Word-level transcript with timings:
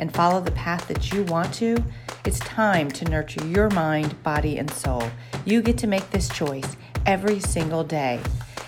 and 0.00 0.12
follow 0.14 0.40
the 0.40 0.50
path 0.52 0.88
that 0.88 1.12
you 1.12 1.22
want 1.24 1.52
to, 1.52 1.76
it's 2.24 2.38
time 2.40 2.90
to 2.90 3.04
nurture 3.04 3.46
your 3.46 3.68
mind, 3.70 4.20
body, 4.22 4.56
and 4.56 4.70
soul. 4.70 5.04
You 5.44 5.60
get 5.60 5.76
to 5.78 5.86
make 5.86 6.10
this 6.10 6.28
choice 6.30 6.76
every 7.04 7.38
single 7.38 7.84
day, 7.84 8.18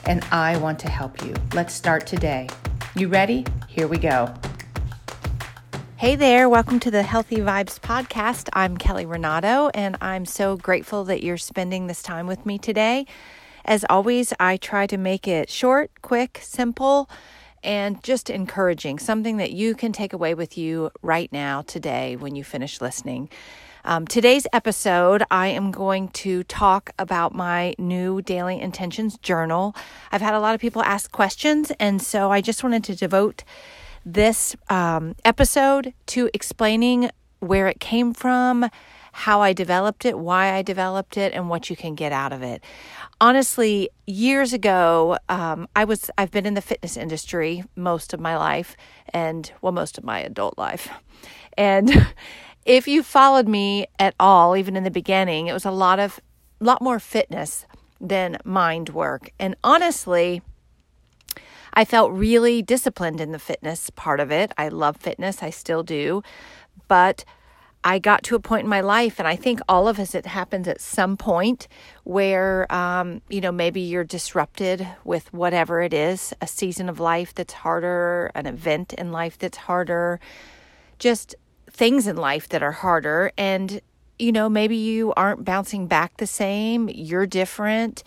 and 0.05 0.23
I 0.31 0.59
want 0.59 0.79
to 0.81 0.91
help 0.91 1.25
you. 1.25 1.35
Let's 1.55 1.73
start 1.73 2.07
today. 2.07 2.49
You 2.95 3.09
ready? 3.09 3.47
Here 3.67 3.89
we 3.89 3.97
go. 3.97 4.33
Hey 5.97 6.17
there, 6.17 6.51
welcome 6.51 6.79
to 6.81 6.91
the 6.91 7.03
Healthy 7.03 7.37
Vibes 7.37 7.81
podcast. 7.81 8.51
I'm 8.53 8.77
Kelly 8.77 9.07
Renato, 9.07 9.71
and 9.73 9.97
I'm 10.03 10.27
so 10.27 10.59
grateful 10.59 11.05
that 11.05 11.23
you're 11.23 11.39
spending 11.39 11.87
this 11.87 12.03
time 12.03 12.27
with 12.27 12.45
me 12.45 12.59
today. 12.59 13.07
As 13.65 13.87
always, 13.89 14.35
I 14.39 14.59
try 14.59 14.87
to 14.87 14.99
make 14.99 15.27
it 15.27 15.49
short, 15.49 15.93
quick, 16.03 16.41
simple 16.43 17.09
and 17.63 18.03
just 18.03 18.31
encouraging, 18.31 18.99
something 18.99 19.37
that 19.37 19.53
you 19.53 19.75
can 19.75 19.93
take 19.93 20.13
away 20.13 20.35
with 20.35 20.59
you 20.59 20.91
right 21.03 21.33
now, 21.33 21.63
today, 21.63 22.17
when 22.17 22.35
you 22.35 22.45
finish 22.45 22.81
listening. 22.81 23.29
Um, 23.85 24.07
today's 24.07 24.47
episode, 24.53 25.25
I 25.31 25.49
am 25.49 25.73
going 25.73 26.09
to 26.11 26.45
talk 26.45 26.91
about 26.99 27.35
my 27.35 27.75
new 27.79 28.23
daily 28.23 28.61
intentions 28.61 29.19
journal. 29.19 29.75
I've 30.13 30.21
had 30.21 30.35
a 30.35 30.41
lot 30.41 30.55
of 30.55 30.61
people 30.61 30.83
ask 30.83 31.11
questions, 31.11 31.73
and 31.81 32.01
so 32.01 32.31
I 32.31 32.41
just 32.41 32.63
wanted 32.63 32.85
to 32.85 32.95
devote 32.95 33.43
this 34.07 34.55
um, 34.69 35.17
episode 35.25 35.95
to 36.07 36.31
explaining 36.33 37.11
where 37.41 37.67
it 37.67 37.81
came 37.81 38.15
from, 38.15 38.69
how 39.13 39.43
I 39.43 39.53
developed 39.53 40.05
it, 40.05 40.19
why 40.19 40.55
I 40.55 40.63
developed 40.63 41.17
it, 41.17 41.33
and 41.33 41.49
what 41.49 41.71
you 41.71 41.77
can 41.77 41.95
get 41.95 42.13
out 42.13 42.33
of 42.33 42.43
it. 42.43 42.65
Honestly, 43.21 43.91
years 44.07 44.53
ago, 44.53 45.19
um, 45.29 45.69
I 45.77 45.85
was 45.85 46.11
I've 46.19 46.31
been 46.31 46.47
in 46.47 46.55
the 46.55 46.63
fitness 46.63 46.97
industry 46.97 47.63
most 47.77 48.15
of 48.15 48.21
my 48.21 48.37
life, 48.37 48.77
and 49.11 49.53
well, 49.61 49.73
most 49.73 49.99
of 49.99 50.05
my 50.05 50.21
adult 50.21 50.59
life, 50.59 50.89
and 51.57 52.09
if 52.65 52.89
you 52.89 53.03
followed 53.03 53.47
me 53.47 53.87
at 53.99 54.15
all, 54.19 54.57
even 54.57 54.77
in 54.77 54.83
the 54.83 54.91
beginning, 54.91 55.47
it 55.47 55.53
was 55.53 55.67
a 55.67 55.71
lot 55.71 55.99
of 55.99 56.19
lot 56.59 56.81
more 56.81 56.99
fitness 56.99 57.67
than 58.01 58.39
mind 58.45 58.89
work, 58.89 59.31
and 59.39 59.55
honestly. 59.63 60.43
I 61.75 61.87
felt 61.87 62.13
really 62.13 62.61
disciplined 62.61 63.19
in 63.19 63.33
the 63.33 63.39
fitness 63.39 63.89
part 63.89 64.21
of 64.21 64.31
it. 64.31 64.53
I 64.59 64.69
love 64.69 64.99
fitness, 64.99 65.43
I 65.43 65.49
still 65.49 65.83
do. 65.83 66.23
But 66.87 67.25
I 67.85 67.99
got 67.99 68.23
to 68.25 68.37
a 68.37 68.41
point 68.41 68.63
in 68.63 68.71
my 68.71 68.81
life, 68.81 69.19
and 69.19 69.27
I 69.27 69.35
think 69.35 69.61
all 69.69 69.89
of 69.89 69.99
us, 69.99 70.15
it 70.15 70.25
happens 70.25 70.69
at 70.69 70.81
some 70.81 71.17
point 71.17 71.67
where, 72.05 72.73
um, 72.73 73.23
you 73.29 73.41
know, 73.41 73.51
maybe 73.51 73.81
you're 73.81 74.05
disrupted 74.05 74.87
with 75.05 75.33
whatever 75.33 75.83
it 75.83 75.93
is 75.93 76.33
a 76.41 76.47
season 76.47 76.89
of 76.89 77.01
life 77.01 77.35
that's 77.35 77.55
harder, 77.55 78.31
an 78.37 78.47
event 78.47 78.93
in 78.93 79.11
life 79.11 79.37
that's 79.37 79.59
harder, 79.59 80.21
just 81.01 81.35
things 81.71 82.07
in 82.07 82.17
life 82.17 82.49
that 82.51 82.63
are 82.63 82.73
harder. 82.73 83.33
And, 83.37 83.81
you 84.17 84.31
know, 84.31 84.49
maybe 84.49 84.77
you 84.77 85.13
aren't 85.15 85.45
bouncing 85.45 85.89
back 85.89 86.19
the 86.19 86.27
same, 86.27 86.89
you're 86.89 87.27
different, 87.27 88.05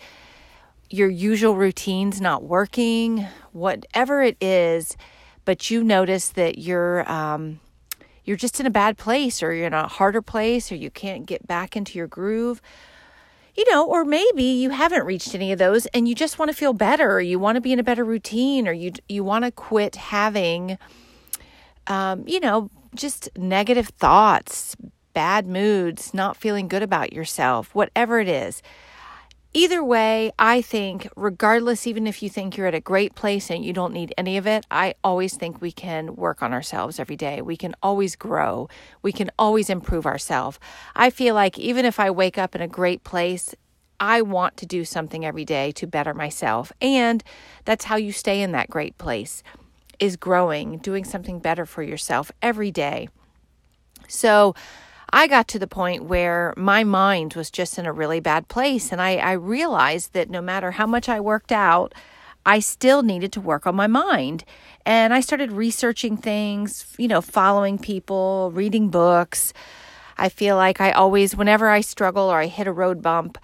your 0.88 1.10
usual 1.10 1.54
routine's 1.54 2.18
not 2.18 2.44
working, 2.44 3.26
whatever 3.52 4.22
it 4.22 4.38
is, 4.40 4.96
but 5.44 5.70
you 5.70 5.84
notice 5.84 6.30
that 6.30 6.56
you're, 6.56 7.10
um, 7.10 7.60
you're 8.26 8.36
just 8.36 8.60
in 8.60 8.66
a 8.66 8.70
bad 8.70 8.98
place 8.98 9.42
or 9.42 9.54
you're 9.54 9.68
in 9.68 9.72
a 9.72 9.88
harder 9.88 10.20
place 10.20 10.70
or 10.70 10.74
you 10.74 10.90
can't 10.90 11.24
get 11.24 11.46
back 11.46 11.76
into 11.76 11.96
your 11.96 12.06
groove. 12.06 12.60
You 13.56 13.64
know, 13.72 13.86
or 13.86 14.04
maybe 14.04 14.42
you 14.42 14.68
haven't 14.68 15.06
reached 15.06 15.34
any 15.34 15.50
of 15.50 15.58
those 15.58 15.86
and 15.86 16.06
you 16.06 16.14
just 16.14 16.38
want 16.38 16.50
to 16.50 16.56
feel 16.56 16.74
better 16.74 17.10
or 17.12 17.22
you 17.22 17.38
want 17.38 17.56
to 17.56 17.62
be 17.62 17.72
in 17.72 17.78
a 17.78 17.82
better 17.84 18.04
routine 18.04 18.68
or 18.68 18.72
you 18.72 18.92
you 19.08 19.24
want 19.24 19.46
to 19.46 19.50
quit 19.50 19.96
having 19.96 20.76
um, 21.86 22.24
you 22.26 22.40
know, 22.40 22.70
just 22.94 23.28
negative 23.36 23.88
thoughts, 23.88 24.76
bad 25.12 25.46
moods, 25.46 26.12
not 26.12 26.36
feeling 26.36 26.68
good 26.68 26.82
about 26.82 27.12
yourself, 27.12 27.74
whatever 27.74 28.20
it 28.20 28.28
is. 28.28 28.62
Either 29.56 29.82
way, 29.82 30.30
I 30.38 30.60
think, 30.60 31.08
regardless, 31.16 31.86
even 31.86 32.06
if 32.06 32.22
you 32.22 32.28
think 32.28 32.58
you're 32.58 32.66
at 32.66 32.74
a 32.74 32.80
great 32.80 33.14
place 33.14 33.48
and 33.50 33.64
you 33.64 33.72
don't 33.72 33.94
need 33.94 34.12
any 34.18 34.36
of 34.36 34.46
it, 34.46 34.66
I 34.70 34.96
always 35.02 35.34
think 35.34 35.62
we 35.62 35.72
can 35.72 36.14
work 36.14 36.42
on 36.42 36.52
ourselves 36.52 37.00
every 37.00 37.16
day. 37.16 37.40
We 37.40 37.56
can 37.56 37.74
always 37.82 38.16
grow. 38.16 38.68
We 39.00 39.12
can 39.12 39.30
always 39.38 39.70
improve 39.70 40.04
ourselves. 40.04 40.58
I 40.94 41.08
feel 41.08 41.34
like 41.34 41.58
even 41.58 41.86
if 41.86 41.98
I 41.98 42.10
wake 42.10 42.36
up 42.36 42.54
in 42.54 42.60
a 42.60 42.68
great 42.68 43.02
place, 43.02 43.54
I 43.98 44.20
want 44.20 44.58
to 44.58 44.66
do 44.66 44.84
something 44.84 45.24
every 45.24 45.46
day 45.46 45.72
to 45.72 45.86
better 45.86 46.12
myself. 46.12 46.70
And 46.82 47.24
that's 47.64 47.86
how 47.86 47.96
you 47.96 48.12
stay 48.12 48.42
in 48.42 48.52
that 48.52 48.68
great 48.68 48.98
place 48.98 49.42
is 49.98 50.16
growing, 50.16 50.76
doing 50.80 51.02
something 51.02 51.38
better 51.38 51.64
for 51.64 51.82
yourself 51.82 52.30
every 52.42 52.70
day. 52.70 53.08
So, 54.06 54.54
I 55.10 55.26
got 55.26 55.48
to 55.48 55.58
the 55.58 55.66
point 55.66 56.04
where 56.04 56.52
my 56.56 56.84
mind 56.84 57.34
was 57.34 57.50
just 57.50 57.78
in 57.78 57.86
a 57.86 57.92
really 57.92 58.20
bad 58.20 58.48
place. 58.48 58.92
And 58.92 59.00
I, 59.00 59.16
I 59.16 59.32
realized 59.32 60.12
that 60.12 60.30
no 60.30 60.40
matter 60.40 60.72
how 60.72 60.86
much 60.86 61.08
I 61.08 61.20
worked 61.20 61.52
out, 61.52 61.94
I 62.44 62.60
still 62.60 63.02
needed 63.02 63.32
to 63.32 63.40
work 63.40 63.66
on 63.66 63.74
my 63.74 63.86
mind. 63.86 64.44
And 64.84 65.12
I 65.12 65.20
started 65.20 65.52
researching 65.52 66.16
things, 66.16 66.94
you 66.98 67.08
know, 67.08 67.20
following 67.20 67.78
people, 67.78 68.50
reading 68.54 68.88
books. 68.88 69.52
I 70.16 70.28
feel 70.28 70.56
like 70.56 70.80
I 70.80 70.92
always, 70.92 71.36
whenever 71.36 71.68
I 71.68 71.80
struggle 71.80 72.24
or 72.30 72.38
I 72.40 72.46
hit 72.46 72.66
a 72.66 72.72
road 72.72 73.02
bump, 73.02 73.38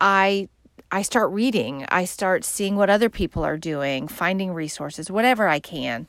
I 0.00 0.48
I 0.92 1.02
start 1.02 1.32
reading. 1.32 1.84
I 1.88 2.04
start 2.04 2.44
seeing 2.44 2.76
what 2.76 2.88
other 2.88 3.10
people 3.10 3.44
are 3.44 3.56
doing, 3.56 4.06
finding 4.06 4.52
resources, 4.52 5.10
whatever 5.10 5.48
I 5.48 5.58
can. 5.58 6.06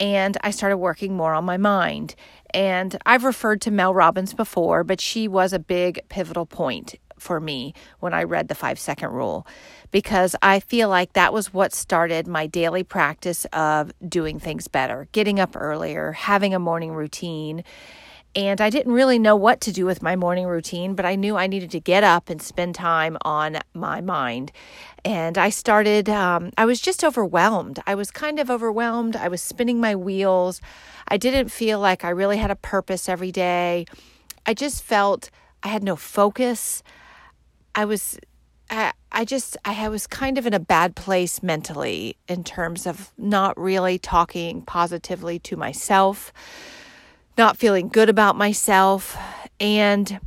And 0.00 0.36
I 0.42 0.50
started 0.50 0.78
working 0.78 1.14
more 1.14 1.34
on 1.34 1.44
my 1.44 1.58
mind. 1.58 2.16
And 2.52 2.96
I've 3.06 3.22
referred 3.22 3.60
to 3.62 3.70
Mel 3.70 3.94
Robbins 3.94 4.34
before, 4.34 4.82
but 4.82 5.00
she 5.00 5.28
was 5.28 5.52
a 5.52 5.58
big 5.58 6.00
pivotal 6.08 6.46
point 6.46 6.96
for 7.18 7.38
me 7.38 7.74
when 8.00 8.14
I 8.14 8.22
read 8.24 8.48
the 8.48 8.54
five 8.54 8.78
second 8.78 9.10
rule 9.10 9.46
because 9.90 10.34
I 10.42 10.60
feel 10.60 10.88
like 10.88 11.12
that 11.12 11.32
was 11.32 11.52
what 11.52 11.72
started 11.72 12.26
my 12.26 12.46
daily 12.46 12.82
practice 12.82 13.44
of 13.52 13.92
doing 14.06 14.38
things 14.40 14.68
better, 14.68 15.08
getting 15.12 15.38
up 15.38 15.54
earlier, 15.54 16.12
having 16.12 16.54
a 16.54 16.58
morning 16.58 16.92
routine. 16.92 17.62
And 18.36 18.60
I 18.60 18.70
didn't 18.70 18.92
really 18.92 19.18
know 19.18 19.34
what 19.34 19.60
to 19.62 19.72
do 19.72 19.84
with 19.84 20.02
my 20.02 20.14
morning 20.14 20.46
routine, 20.46 20.94
but 20.94 21.04
I 21.04 21.16
knew 21.16 21.36
I 21.36 21.48
needed 21.48 21.72
to 21.72 21.80
get 21.80 22.04
up 22.04 22.30
and 22.30 22.40
spend 22.40 22.76
time 22.76 23.18
on 23.22 23.58
my 23.74 24.00
mind. 24.00 24.52
And 25.04 25.36
I 25.36 25.50
started, 25.50 26.08
um, 26.08 26.50
I 26.56 26.64
was 26.64 26.80
just 26.80 27.02
overwhelmed. 27.02 27.80
I 27.88 27.96
was 27.96 28.12
kind 28.12 28.38
of 28.38 28.48
overwhelmed. 28.48 29.16
I 29.16 29.26
was 29.26 29.42
spinning 29.42 29.80
my 29.80 29.96
wheels. 29.96 30.60
I 31.08 31.16
didn't 31.16 31.48
feel 31.48 31.80
like 31.80 32.04
I 32.04 32.10
really 32.10 32.36
had 32.36 32.52
a 32.52 32.56
purpose 32.56 33.08
every 33.08 33.32
day. 33.32 33.86
I 34.46 34.54
just 34.54 34.84
felt 34.84 35.30
I 35.62 35.68
had 35.68 35.82
no 35.82 35.96
focus. 35.96 36.84
I 37.74 37.84
was 37.84 38.18
I, 38.70 38.92
I 39.10 39.24
just 39.24 39.56
I 39.64 39.88
was 39.88 40.06
kind 40.06 40.38
of 40.38 40.46
in 40.46 40.54
a 40.54 40.60
bad 40.60 40.94
place 40.94 41.42
mentally 41.42 42.16
in 42.28 42.44
terms 42.44 42.86
of 42.86 43.12
not 43.18 43.58
really 43.58 43.98
talking 43.98 44.62
positively 44.62 45.38
to 45.40 45.56
myself, 45.56 46.32
not 47.40 47.56
feeling 47.56 47.88
good 47.88 48.10
about 48.10 48.36
myself 48.36 49.16
and 49.58 50.20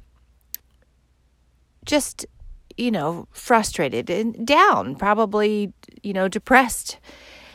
just 1.85 2.25
you 2.75 2.89
know 2.89 3.27
frustrated 3.31 4.09
and 4.09 4.47
down, 4.47 4.95
probably 4.95 5.71
you 6.01 6.11
know 6.11 6.27
depressed. 6.27 6.97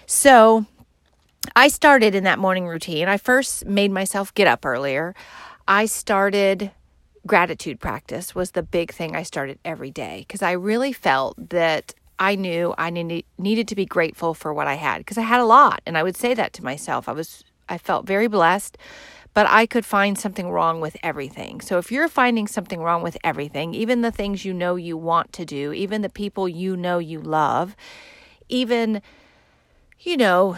So 0.07 0.65
I 1.57 1.67
started 1.67 2.15
in 2.15 2.23
that 2.23 2.39
morning 2.39 2.69
routine. 2.69 3.09
I 3.09 3.17
first 3.17 3.67
made 3.67 3.91
myself 3.91 4.33
get 4.35 4.47
up 4.47 4.65
earlier. 4.65 5.17
I 5.67 5.87
started 5.87 6.71
gratitude 7.27 7.81
practice 7.81 8.37
was 8.37 8.53
the 8.53 8.63
big 8.63 8.93
thing 8.93 9.17
I 9.17 9.25
started 9.25 9.59
every 9.65 9.91
day 9.91 10.25
because 10.27 10.41
I 10.41 10.53
really 10.53 10.93
felt 10.93 11.51
that 11.51 11.95
I 12.21 12.37
knew 12.37 12.75
I 12.79 12.91
need, 12.91 13.27
needed 13.39 13.67
to 13.69 13.75
be 13.75 13.85
grateful 13.85 14.35
for 14.35 14.55
what 14.55 14.69
I 14.69 14.75
had 14.75 14.99
because 14.99 15.19
I 15.19 15.23
had 15.23 15.41
a 15.41 15.45
lot 15.45 15.83
and 15.85 15.99
I 15.99 16.05
would 16.05 16.17
say 16.17 16.33
that 16.35 16.53
to 16.55 16.65
myself. 16.65 17.09
I 17.09 17.13
was 17.13 17.43
I 17.69 17.77
felt 17.77 18.07
very 18.07 18.29
blessed, 18.29 18.79
but 19.39 19.47
I 19.49 19.67
could 19.67 19.87
find 19.87 20.19
something 20.19 20.51
wrong 20.51 20.81
with 20.81 20.97
everything. 21.01 21.61
So 21.61 21.79
if 21.79 21.93
you're 21.93 22.09
finding 22.09 22.49
something 22.49 22.83
wrong 22.83 23.05
with 23.05 23.17
everything, 23.23 23.73
even 23.73 24.01
the 24.01 24.11
things 24.11 24.45
you 24.45 24.53
know 24.53 24.75
you 24.75 24.97
want 24.97 25.33
to 25.35 25.45
do, 25.45 25.73
even 25.73 26.03
the 26.03 26.09
people 26.09 26.49
you 26.49 26.77
know 26.77 26.99
you 26.99 27.21
love, 27.21 27.77
even 28.49 29.01
you 30.01 30.17
know, 30.17 30.57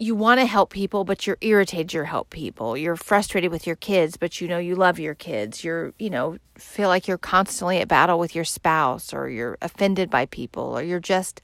you 0.00 0.16
want 0.16 0.40
to 0.40 0.46
help 0.46 0.70
people, 0.70 1.04
but 1.04 1.28
you're 1.28 1.38
irritated 1.40 1.92
you 1.92 2.02
help 2.02 2.30
people. 2.30 2.76
You're 2.76 2.96
frustrated 2.96 3.52
with 3.52 3.68
your 3.68 3.76
kids, 3.76 4.16
but 4.16 4.40
you 4.40 4.48
know 4.48 4.58
you 4.58 4.74
love 4.74 4.98
your 4.98 5.14
kids. 5.14 5.62
You're, 5.62 5.94
you 6.00 6.10
know, 6.10 6.38
feel 6.56 6.88
like 6.88 7.06
you're 7.06 7.18
constantly 7.18 7.78
at 7.78 7.86
battle 7.86 8.18
with 8.18 8.34
your 8.34 8.44
spouse 8.44 9.14
or 9.14 9.28
you're 9.28 9.58
offended 9.62 10.10
by 10.10 10.26
people 10.26 10.76
or 10.76 10.82
you're 10.82 10.98
just 10.98 11.40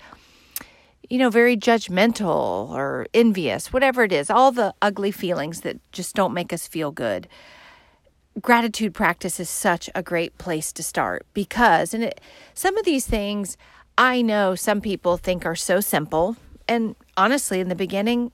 you 1.10 1.18
know, 1.18 1.30
very 1.30 1.56
judgmental 1.56 2.70
or 2.70 3.06
envious, 3.14 3.72
whatever 3.72 4.04
it 4.04 4.12
is, 4.12 4.30
all 4.30 4.52
the 4.52 4.74
ugly 4.80 5.10
feelings 5.10 5.60
that 5.62 5.78
just 5.92 6.14
don't 6.14 6.34
make 6.34 6.52
us 6.52 6.66
feel 6.66 6.90
good. 6.90 7.28
Gratitude 8.40 8.94
practice 8.94 9.38
is 9.38 9.48
such 9.48 9.88
a 9.94 10.02
great 10.02 10.36
place 10.38 10.72
to 10.72 10.82
start 10.82 11.24
because 11.34 11.94
and 11.94 12.04
it, 12.04 12.20
some 12.52 12.76
of 12.76 12.84
these 12.84 13.06
things 13.06 13.56
I 13.96 14.22
know 14.22 14.56
some 14.56 14.80
people 14.80 15.16
think 15.16 15.46
are 15.46 15.54
so 15.54 15.78
simple 15.78 16.36
and 16.66 16.96
honestly 17.16 17.60
in 17.60 17.68
the 17.68 17.76
beginning 17.76 18.32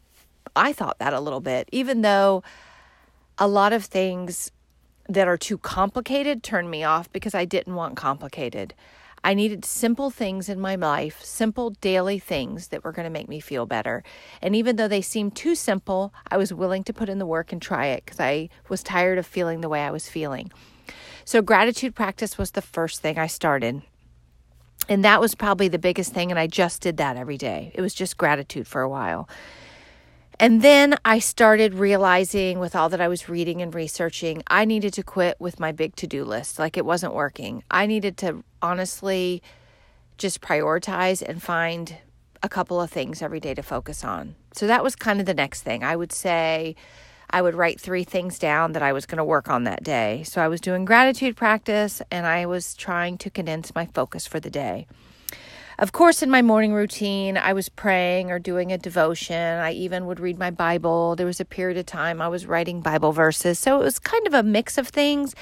I 0.56 0.72
thought 0.72 0.98
that 0.98 1.12
a 1.12 1.20
little 1.20 1.40
bit, 1.40 1.68
even 1.70 2.02
though 2.02 2.42
a 3.38 3.46
lot 3.46 3.72
of 3.72 3.84
things 3.84 4.50
that 5.08 5.26
are 5.26 5.36
too 5.36 5.58
complicated 5.58 6.42
turn 6.42 6.70
me 6.70 6.84
off 6.84 7.12
because 7.12 7.34
I 7.34 7.44
didn't 7.44 7.74
want 7.74 7.96
complicated. 7.96 8.74
I 9.22 9.34
needed 9.34 9.64
simple 9.64 10.10
things 10.10 10.48
in 10.48 10.58
my 10.58 10.76
life, 10.76 11.22
simple 11.22 11.70
daily 11.70 12.18
things 12.18 12.68
that 12.68 12.84
were 12.84 12.92
going 12.92 13.04
to 13.04 13.10
make 13.10 13.28
me 13.28 13.38
feel 13.40 13.66
better. 13.66 14.02
And 14.40 14.56
even 14.56 14.76
though 14.76 14.88
they 14.88 15.02
seemed 15.02 15.36
too 15.36 15.54
simple, 15.54 16.14
I 16.30 16.38
was 16.38 16.54
willing 16.54 16.84
to 16.84 16.92
put 16.92 17.08
in 17.08 17.18
the 17.18 17.26
work 17.26 17.52
and 17.52 17.60
try 17.60 17.86
it 17.86 18.04
because 18.04 18.20
I 18.20 18.48
was 18.68 18.82
tired 18.82 19.18
of 19.18 19.26
feeling 19.26 19.60
the 19.60 19.68
way 19.68 19.82
I 19.82 19.90
was 19.90 20.08
feeling. 20.08 20.50
So, 21.24 21.42
gratitude 21.42 21.94
practice 21.94 22.38
was 22.38 22.52
the 22.52 22.62
first 22.62 23.02
thing 23.02 23.18
I 23.18 23.26
started. 23.26 23.82
And 24.88 25.04
that 25.04 25.20
was 25.20 25.34
probably 25.34 25.68
the 25.68 25.78
biggest 25.78 26.12
thing. 26.12 26.30
And 26.30 26.38
I 26.38 26.46
just 26.46 26.80
did 26.80 26.96
that 26.96 27.16
every 27.16 27.36
day. 27.36 27.70
It 27.74 27.82
was 27.82 27.94
just 27.94 28.16
gratitude 28.16 28.66
for 28.66 28.80
a 28.80 28.88
while. 28.88 29.28
And 30.40 30.62
then 30.62 30.96
I 31.04 31.18
started 31.18 31.74
realizing 31.74 32.60
with 32.60 32.74
all 32.74 32.88
that 32.88 33.00
I 33.00 33.08
was 33.08 33.28
reading 33.28 33.60
and 33.60 33.74
researching, 33.74 34.42
I 34.46 34.64
needed 34.64 34.94
to 34.94 35.02
quit 35.02 35.36
with 35.38 35.60
my 35.60 35.70
big 35.70 35.94
to 35.96 36.06
do 36.06 36.24
list. 36.24 36.58
Like 36.58 36.78
it 36.78 36.86
wasn't 36.86 37.12
working. 37.12 37.62
I 37.70 37.84
needed 37.84 38.16
to 38.18 38.42
honestly 38.62 39.42
just 40.16 40.40
prioritize 40.40 41.20
and 41.20 41.42
find 41.42 41.98
a 42.42 42.48
couple 42.48 42.80
of 42.80 42.90
things 42.90 43.20
every 43.20 43.38
day 43.38 43.52
to 43.52 43.62
focus 43.62 44.02
on. 44.02 44.34
So 44.54 44.66
that 44.66 44.82
was 44.82 44.96
kind 44.96 45.20
of 45.20 45.26
the 45.26 45.34
next 45.34 45.60
thing. 45.60 45.84
I 45.84 45.94
would 45.94 46.10
say 46.10 46.74
I 47.28 47.42
would 47.42 47.54
write 47.54 47.78
three 47.78 48.04
things 48.04 48.38
down 48.38 48.72
that 48.72 48.82
I 48.82 48.94
was 48.94 49.04
going 49.04 49.18
to 49.18 49.24
work 49.24 49.50
on 49.50 49.64
that 49.64 49.84
day. 49.84 50.22
So 50.22 50.40
I 50.40 50.48
was 50.48 50.62
doing 50.62 50.86
gratitude 50.86 51.36
practice 51.36 52.00
and 52.10 52.26
I 52.26 52.46
was 52.46 52.72
trying 52.72 53.18
to 53.18 53.28
condense 53.28 53.74
my 53.74 53.84
focus 53.84 54.26
for 54.26 54.40
the 54.40 54.48
day. 54.48 54.86
Of 55.80 55.92
course, 55.92 56.22
in 56.22 56.28
my 56.28 56.42
morning 56.42 56.74
routine, 56.74 57.38
I 57.38 57.54
was 57.54 57.70
praying 57.70 58.30
or 58.30 58.38
doing 58.38 58.70
a 58.70 58.76
devotion. 58.76 59.58
I 59.58 59.72
even 59.72 60.04
would 60.04 60.20
read 60.20 60.38
my 60.38 60.50
Bible. 60.50 61.16
There 61.16 61.24
was 61.24 61.40
a 61.40 61.44
period 61.46 61.78
of 61.78 61.86
time 61.86 62.20
I 62.20 62.28
was 62.28 62.44
writing 62.44 62.82
Bible 62.82 63.12
verses. 63.12 63.58
So 63.58 63.80
it 63.80 63.84
was 63.84 63.98
kind 63.98 64.26
of 64.26 64.34
a 64.34 64.42
mix 64.42 64.76
of 64.76 64.88
things. 64.88 65.34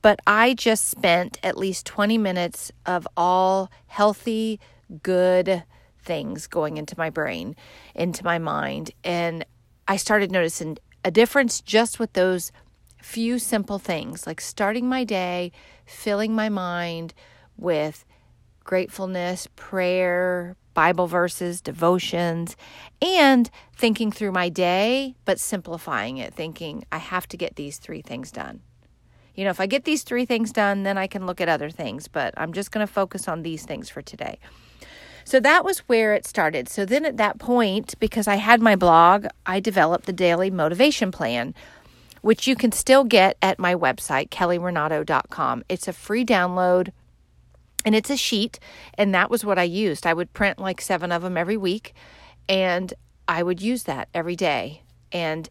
But 0.00 0.20
I 0.28 0.54
just 0.54 0.86
spent 0.86 1.40
at 1.42 1.58
least 1.58 1.86
20 1.86 2.18
minutes 2.18 2.70
of 2.86 3.08
all 3.16 3.68
healthy, 3.88 4.60
good 5.02 5.64
things 5.98 6.46
going 6.46 6.76
into 6.76 6.94
my 6.96 7.10
brain, 7.10 7.56
into 7.92 8.24
my 8.24 8.38
mind. 8.38 8.92
And 9.02 9.44
I 9.88 9.96
started 9.96 10.30
noticing 10.30 10.78
a 11.04 11.10
difference 11.10 11.60
just 11.60 11.98
with 11.98 12.12
those 12.12 12.52
few 13.02 13.40
simple 13.40 13.80
things, 13.80 14.24
like 14.24 14.40
starting 14.40 14.88
my 14.88 15.02
day, 15.02 15.50
filling 15.84 16.32
my 16.32 16.48
mind 16.48 17.12
with 17.56 18.04
gratefulness, 18.70 19.48
prayer, 19.56 20.54
Bible 20.74 21.08
verses, 21.08 21.60
devotions, 21.60 22.56
and 23.02 23.50
thinking 23.76 24.12
through 24.12 24.30
my 24.30 24.48
day, 24.48 25.16
but 25.24 25.40
simplifying 25.40 26.18
it, 26.18 26.32
thinking 26.32 26.84
I 26.92 26.98
have 26.98 27.26
to 27.30 27.36
get 27.36 27.56
these 27.56 27.78
three 27.78 28.00
things 28.00 28.30
done. 28.30 28.60
You 29.34 29.42
know, 29.42 29.50
if 29.50 29.58
I 29.58 29.66
get 29.66 29.86
these 29.86 30.04
three 30.04 30.24
things 30.24 30.52
done, 30.52 30.84
then 30.84 30.96
I 30.96 31.08
can 31.08 31.26
look 31.26 31.40
at 31.40 31.48
other 31.48 31.68
things, 31.68 32.06
but 32.06 32.32
I'm 32.36 32.52
just 32.52 32.70
going 32.70 32.86
to 32.86 32.92
focus 32.92 33.26
on 33.26 33.42
these 33.42 33.64
things 33.64 33.88
for 33.88 34.02
today. 34.02 34.38
So 35.24 35.40
that 35.40 35.64
was 35.64 35.80
where 35.88 36.14
it 36.14 36.24
started. 36.24 36.68
So 36.68 36.84
then 36.84 37.04
at 37.04 37.16
that 37.16 37.40
point, 37.40 37.98
because 37.98 38.28
I 38.28 38.36
had 38.36 38.62
my 38.62 38.76
blog, 38.76 39.26
I 39.46 39.58
developed 39.58 40.06
the 40.06 40.12
daily 40.12 40.48
motivation 40.48 41.10
plan, 41.10 41.56
which 42.22 42.46
you 42.46 42.54
can 42.54 42.70
still 42.70 43.02
get 43.02 43.36
at 43.42 43.58
my 43.58 43.74
website, 43.74 44.28
kellyrenato.com. 44.28 45.64
It's 45.68 45.88
a 45.88 45.92
free 45.92 46.24
download 46.24 46.92
and 47.84 47.94
it's 47.94 48.10
a 48.10 48.16
sheet 48.16 48.58
and 48.94 49.14
that 49.14 49.30
was 49.30 49.44
what 49.44 49.58
i 49.58 49.62
used. 49.62 50.06
I 50.06 50.14
would 50.14 50.32
print 50.32 50.58
like 50.58 50.80
seven 50.80 51.12
of 51.12 51.22
them 51.22 51.36
every 51.36 51.56
week 51.56 51.94
and 52.48 52.92
i 53.28 53.42
would 53.42 53.60
use 53.60 53.84
that 53.84 54.08
every 54.14 54.36
day. 54.36 54.82
And 55.12 55.48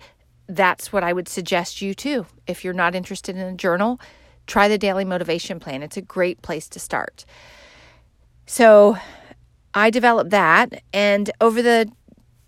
that's 0.47 0.91
what 0.91 1.03
i 1.03 1.13
would 1.13 1.27
suggest 1.27 1.81
you 1.81 1.93
too. 1.93 2.25
If 2.47 2.63
you're 2.63 2.73
not 2.73 2.95
interested 2.95 3.35
in 3.35 3.41
a 3.41 3.55
journal 3.55 3.99
try 4.49 4.67
the 4.67 4.79
daily 4.79 5.05
motivation 5.05 5.59
plan. 5.59 5.83
It's 5.83 5.95
a 5.95 6.01
great 6.01 6.41
place 6.41 6.67
to 6.69 6.79
start. 6.79 7.23
So 8.45 8.97
i 9.73 9.89
developed 9.89 10.31
that 10.31 10.81
and 10.93 11.29
over 11.39 11.61
the 11.61 11.87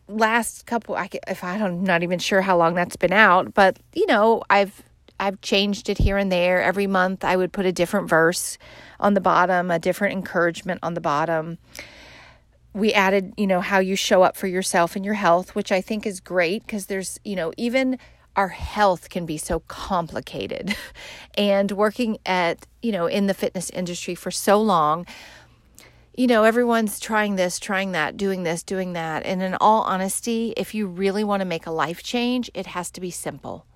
last 0.08 0.66
couple 0.66 0.96
I, 0.96 1.08
if 1.28 1.44
i 1.44 1.58
don't 1.58 1.72
I'm 1.72 1.84
not 1.84 2.04
even 2.04 2.20
sure 2.20 2.42
how 2.42 2.58
long 2.58 2.74
that's 2.74 2.96
been 2.96 3.14
out 3.14 3.54
but 3.54 3.78
you 3.94 4.08
know 4.08 4.42
i've 4.50 4.82
I've 5.22 5.40
changed 5.42 5.88
it 5.88 6.00
here 6.00 6.18
and 6.18 6.32
there. 6.32 6.62
Every 6.62 6.88
month 6.88 7.24
I 7.24 7.38
would 7.38 7.54
put 7.54 7.68
a 7.68 7.72
different 7.72 8.10
verse 8.10 8.58
on 9.00 9.14
the 9.14 9.22
bottom, 9.22 9.70
a 9.70 9.78
different 9.78 10.14
encouragement 10.14 10.80
on 10.82 10.96
the 10.96 11.02
bottom. 11.02 11.60
We 12.74 12.92
added, 12.92 13.34
you 13.38 13.46
know, 13.46 13.62
how 13.62 13.80
you 13.80 13.96
show 13.96 14.24
up 14.24 14.36
for 14.36 14.48
yourself 14.48 14.96
and 14.96 15.06
your 15.06 15.14
health, 15.14 15.54
which 15.54 15.72
I 15.72 15.80
think 15.80 16.08
is 16.08 16.20
great 16.20 16.66
because 16.66 16.88
there's, 16.88 17.20
you 17.24 17.36
know, 17.36 17.54
even 17.56 18.00
our 18.36 18.48
health 18.48 19.10
can 19.10 19.28
be 19.28 19.38
so 19.38 19.60
complicated. 19.68 20.76
and 21.38 21.72
working 21.72 22.18
at, 22.26 22.66
you 22.82 22.92
know, 22.92 23.06
in 23.06 23.28
the 23.28 23.36
fitness 23.36 23.70
industry 23.70 24.16
for 24.16 24.32
so 24.32 24.60
long, 24.60 25.06
you 26.18 26.26
know, 26.26 26.46
everyone's 26.46 27.00
trying 27.00 27.36
this, 27.36 27.60
trying 27.60 27.92
that, 27.92 28.18
doing 28.18 28.42
this, 28.42 28.64
doing 28.64 28.94
that. 28.94 29.24
And 29.26 29.44
in 29.44 29.56
all 29.62 29.84
honesty, 29.84 30.54
if 30.58 30.74
you 30.74 30.88
really 30.88 31.24
want 31.24 31.42
to 31.42 31.46
make 31.46 31.68
a 31.68 31.72
life 31.72 32.02
change, 32.02 32.50
it 32.56 32.68
has 32.68 32.90
to 32.92 33.02
be 33.02 33.12
simple. 33.12 33.68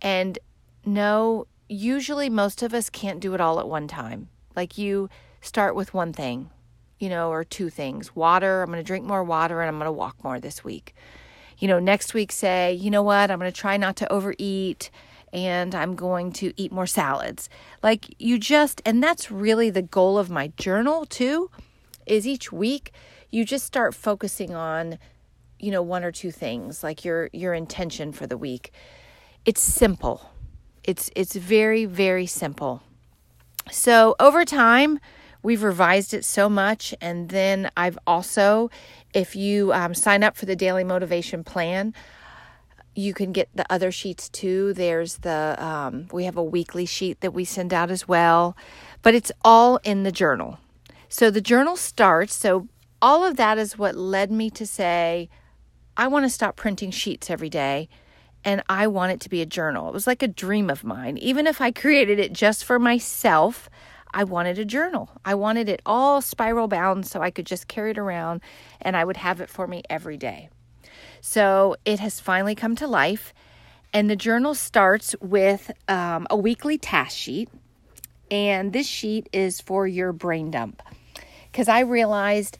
And 0.00 0.38
no, 0.84 1.46
usually 1.68 2.30
most 2.30 2.62
of 2.62 2.74
us 2.74 2.90
can't 2.90 3.20
do 3.20 3.34
it 3.34 3.40
all 3.40 3.60
at 3.60 3.68
one 3.68 3.88
time. 3.88 4.28
Like 4.56 4.78
you 4.78 5.08
start 5.40 5.74
with 5.74 5.94
one 5.94 6.12
thing, 6.12 6.50
you 6.98 7.08
know, 7.08 7.30
or 7.30 7.44
two 7.44 7.70
things. 7.70 8.16
Water, 8.16 8.62
I'm 8.62 8.68
going 8.68 8.78
to 8.78 8.84
drink 8.84 9.04
more 9.04 9.22
water 9.22 9.60
and 9.60 9.68
I'm 9.68 9.78
going 9.78 9.86
to 9.86 9.92
walk 9.92 10.22
more 10.24 10.40
this 10.40 10.64
week. 10.64 10.94
You 11.58 11.68
know, 11.68 11.78
next 11.78 12.14
week 12.14 12.32
say, 12.32 12.72
you 12.72 12.90
know 12.90 13.02
what, 13.02 13.30
I'm 13.30 13.38
going 13.38 13.50
to 13.50 13.60
try 13.60 13.76
not 13.76 13.96
to 13.96 14.12
overeat 14.12 14.90
and 15.32 15.74
I'm 15.74 15.94
going 15.94 16.32
to 16.32 16.52
eat 16.56 16.72
more 16.72 16.86
salads. 16.86 17.48
Like 17.82 18.14
you 18.18 18.38
just, 18.38 18.80
and 18.86 19.02
that's 19.02 19.30
really 19.30 19.70
the 19.70 19.82
goal 19.82 20.18
of 20.18 20.30
my 20.30 20.52
journal 20.56 21.04
too, 21.04 21.50
is 22.06 22.26
each 22.26 22.50
week 22.50 22.92
you 23.30 23.44
just 23.44 23.66
start 23.66 23.94
focusing 23.94 24.54
on, 24.54 24.98
you 25.58 25.70
know, 25.70 25.82
one 25.82 26.04
or 26.04 26.12
two 26.12 26.30
things, 26.30 26.82
like 26.82 27.04
your 27.04 27.28
your 27.32 27.52
intention 27.52 28.12
for 28.12 28.26
the 28.26 28.38
week. 28.38 28.72
It's 29.44 29.60
simple 29.60 30.30
it's 30.88 31.10
it's 31.14 31.36
very 31.36 31.84
very 31.84 32.24
simple. 32.24 32.82
So 33.70 34.16
over 34.18 34.46
time, 34.46 34.98
we've 35.42 35.62
revised 35.62 36.14
it 36.14 36.24
so 36.24 36.48
much, 36.48 36.94
and 37.02 37.28
then 37.28 37.70
I've 37.76 37.98
also, 38.06 38.70
if 39.12 39.36
you 39.36 39.70
um, 39.74 39.92
sign 39.92 40.24
up 40.24 40.34
for 40.34 40.46
the 40.46 40.56
daily 40.56 40.84
motivation 40.84 41.44
plan, 41.44 41.92
you 42.94 43.12
can 43.12 43.32
get 43.32 43.50
the 43.54 43.70
other 43.70 43.92
sheets 43.92 44.30
too. 44.30 44.72
There's 44.72 45.18
the 45.18 45.56
um, 45.58 46.08
we 46.10 46.24
have 46.24 46.38
a 46.38 46.42
weekly 46.42 46.86
sheet 46.86 47.20
that 47.20 47.34
we 47.34 47.44
send 47.44 47.74
out 47.74 47.90
as 47.90 48.08
well, 48.08 48.56
but 49.02 49.14
it's 49.14 49.30
all 49.44 49.76
in 49.84 50.04
the 50.04 50.12
journal. 50.12 50.58
So 51.10 51.30
the 51.30 51.42
journal 51.42 51.76
starts. 51.76 52.34
So 52.34 52.66
all 53.02 53.26
of 53.26 53.36
that 53.36 53.58
is 53.58 53.76
what 53.76 53.94
led 53.94 54.30
me 54.30 54.48
to 54.50 54.66
say, 54.66 55.28
I 55.98 56.08
want 56.08 56.24
to 56.24 56.30
stop 56.30 56.56
printing 56.56 56.90
sheets 56.90 57.28
every 57.28 57.50
day 57.50 57.90
and 58.44 58.62
I 58.68 58.86
want 58.86 59.12
it 59.12 59.20
to 59.20 59.28
be 59.28 59.42
a 59.42 59.46
journal. 59.46 59.88
It 59.88 59.92
was 59.92 60.06
like 60.06 60.22
a 60.22 60.28
dream 60.28 60.70
of 60.70 60.84
mine. 60.84 61.18
Even 61.18 61.46
if 61.46 61.60
I 61.60 61.70
created 61.70 62.18
it 62.18 62.32
just 62.32 62.64
for 62.64 62.78
myself, 62.78 63.68
I 64.12 64.24
wanted 64.24 64.58
a 64.58 64.64
journal. 64.64 65.10
I 65.24 65.34
wanted 65.34 65.68
it 65.68 65.82
all 65.84 66.20
spiral 66.20 66.68
bound 66.68 67.06
so 67.06 67.20
I 67.20 67.30
could 67.30 67.46
just 67.46 67.68
carry 67.68 67.90
it 67.90 67.98
around 67.98 68.40
and 68.80 68.96
I 68.96 69.04
would 69.04 69.18
have 69.18 69.40
it 69.40 69.50
for 69.50 69.66
me 69.66 69.82
every 69.90 70.16
day. 70.16 70.48
So 71.20 71.76
it 71.84 72.00
has 72.00 72.20
finally 72.20 72.54
come 72.54 72.76
to 72.76 72.86
life. 72.86 73.34
And 73.92 74.08
the 74.08 74.16
journal 74.16 74.54
starts 74.54 75.14
with 75.20 75.70
um, 75.88 76.26
a 76.30 76.36
weekly 76.36 76.78
task 76.78 77.16
sheet. 77.16 77.48
And 78.30 78.72
this 78.72 78.86
sheet 78.86 79.28
is 79.32 79.60
for 79.60 79.86
your 79.86 80.12
brain 80.12 80.50
dump. 80.50 80.82
Because 81.50 81.68
I 81.68 81.80
realized 81.80 82.58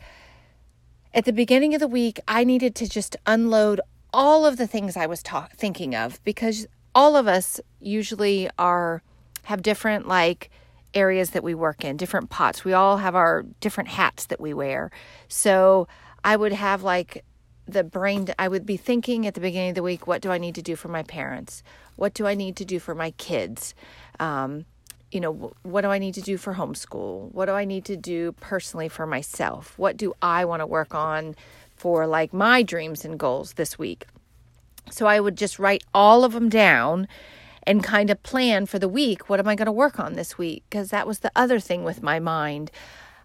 at 1.12 1.24
the 1.24 1.32
beginning 1.32 1.74
of 1.74 1.80
the 1.80 1.88
week, 1.88 2.18
I 2.26 2.44
needed 2.44 2.74
to 2.76 2.88
just 2.88 3.16
unload 3.26 3.80
all 4.12 4.46
of 4.46 4.56
the 4.56 4.66
things 4.66 4.96
I 4.96 5.06
was 5.06 5.22
thinking 5.56 5.94
of 5.94 6.22
because 6.24 6.66
all 6.94 7.16
of 7.16 7.26
us 7.26 7.60
usually 7.80 8.48
are 8.58 9.02
have 9.44 9.62
different 9.62 10.06
like 10.06 10.50
areas 10.94 11.30
that 11.30 11.44
we 11.44 11.54
work 11.54 11.84
in, 11.84 11.96
different 11.96 12.30
pots. 12.30 12.64
We 12.64 12.72
all 12.72 12.98
have 12.98 13.14
our 13.14 13.44
different 13.60 13.90
hats 13.90 14.26
that 14.26 14.40
we 14.40 14.54
wear. 14.54 14.90
So 15.28 15.86
I 16.24 16.36
would 16.36 16.52
have 16.52 16.82
like 16.82 17.24
the 17.66 17.84
brain, 17.84 18.28
I 18.38 18.48
would 18.48 18.64
be 18.64 18.76
thinking 18.76 19.26
at 19.26 19.34
the 19.34 19.40
beginning 19.40 19.70
of 19.70 19.74
the 19.74 19.82
week, 19.82 20.06
what 20.06 20.22
do 20.22 20.30
I 20.30 20.38
need 20.38 20.54
to 20.54 20.62
do 20.62 20.74
for 20.74 20.88
my 20.88 21.02
parents? 21.02 21.62
What 21.96 22.14
do 22.14 22.26
I 22.26 22.34
need 22.34 22.56
to 22.56 22.64
do 22.64 22.78
for 22.78 22.94
my 22.94 23.10
kids? 23.12 23.74
Um, 24.18 24.64
you 25.10 25.20
know, 25.20 25.52
what 25.62 25.82
do 25.82 25.88
I 25.88 25.98
need 25.98 26.14
to 26.14 26.20
do 26.20 26.36
for 26.36 26.54
homeschool? 26.54 27.32
What 27.32 27.46
do 27.46 27.52
I 27.52 27.64
need 27.64 27.84
to 27.86 27.96
do 27.96 28.32
personally 28.32 28.88
for 28.88 29.06
myself? 29.06 29.78
What 29.78 29.96
do 29.96 30.14
I 30.20 30.44
want 30.44 30.60
to 30.60 30.66
work 30.66 30.94
on 30.94 31.34
for 31.78 32.06
like 32.06 32.32
my 32.32 32.62
dreams 32.62 33.04
and 33.04 33.18
goals 33.18 33.54
this 33.54 33.78
week? 33.78 34.06
So 34.90 35.06
I 35.06 35.20
would 35.20 35.36
just 35.36 35.58
write 35.58 35.84
all 35.94 36.24
of 36.24 36.32
them 36.32 36.48
down 36.48 37.08
and 37.64 37.84
kind 37.84 38.10
of 38.10 38.22
plan 38.22 38.66
for 38.66 38.78
the 38.78 38.88
week. 38.88 39.28
What 39.28 39.40
am 39.40 39.48
I 39.48 39.54
going 39.54 39.66
to 39.66 39.72
work 39.72 40.00
on 40.00 40.14
this 40.14 40.38
week? 40.38 40.64
Because 40.68 40.90
that 40.90 41.06
was 41.06 41.18
the 41.18 41.32
other 41.36 41.60
thing 41.60 41.84
with 41.84 42.02
my 42.02 42.18
mind. 42.18 42.70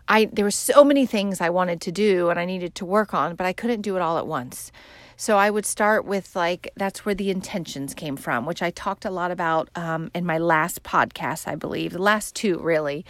I 0.08 0.26
there 0.26 0.44
were 0.44 0.52
so 0.52 0.84
many 0.84 1.06
things 1.06 1.40
I 1.40 1.50
wanted 1.50 1.80
to 1.82 1.92
do 1.92 2.30
and 2.30 2.38
I 2.38 2.46
needed 2.46 2.76
to 2.76 2.86
work 2.86 3.14
on, 3.14 3.36
but 3.36 3.48
I 3.48 3.54
couldn't 3.54 3.82
do 3.82 3.96
it 3.96 4.02
all 4.02 4.18
at 4.18 4.28
once. 4.28 4.72
So 5.16 5.38
I 5.38 5.50
would 5.50 5.66
start 5.66 6.06
with 6.06 6.36
like 6.36 6.70
that's 6.76 7.06
where 7.06 7.16
the 7.16 7.30
intentions 7.30 7.94
came 7.94 8.18
from, 8.18 8.46
which 8.46 8.62
I 8.62 8.72
talked 8.72 9.06
a 9.06 9.12
lot 9.12 9.32
about 9.32 9.70
um, 9.76 10.12
in 10.14 10.26
my 10.26 10.38
last 10.38 10.84
podcast, 10.84 11.48
I 11.48 11.56
believe, 11.56 11.94
the 11.94 12.02
last 12.02 12.36
two 12.36 12.60
really. 12.60 13.06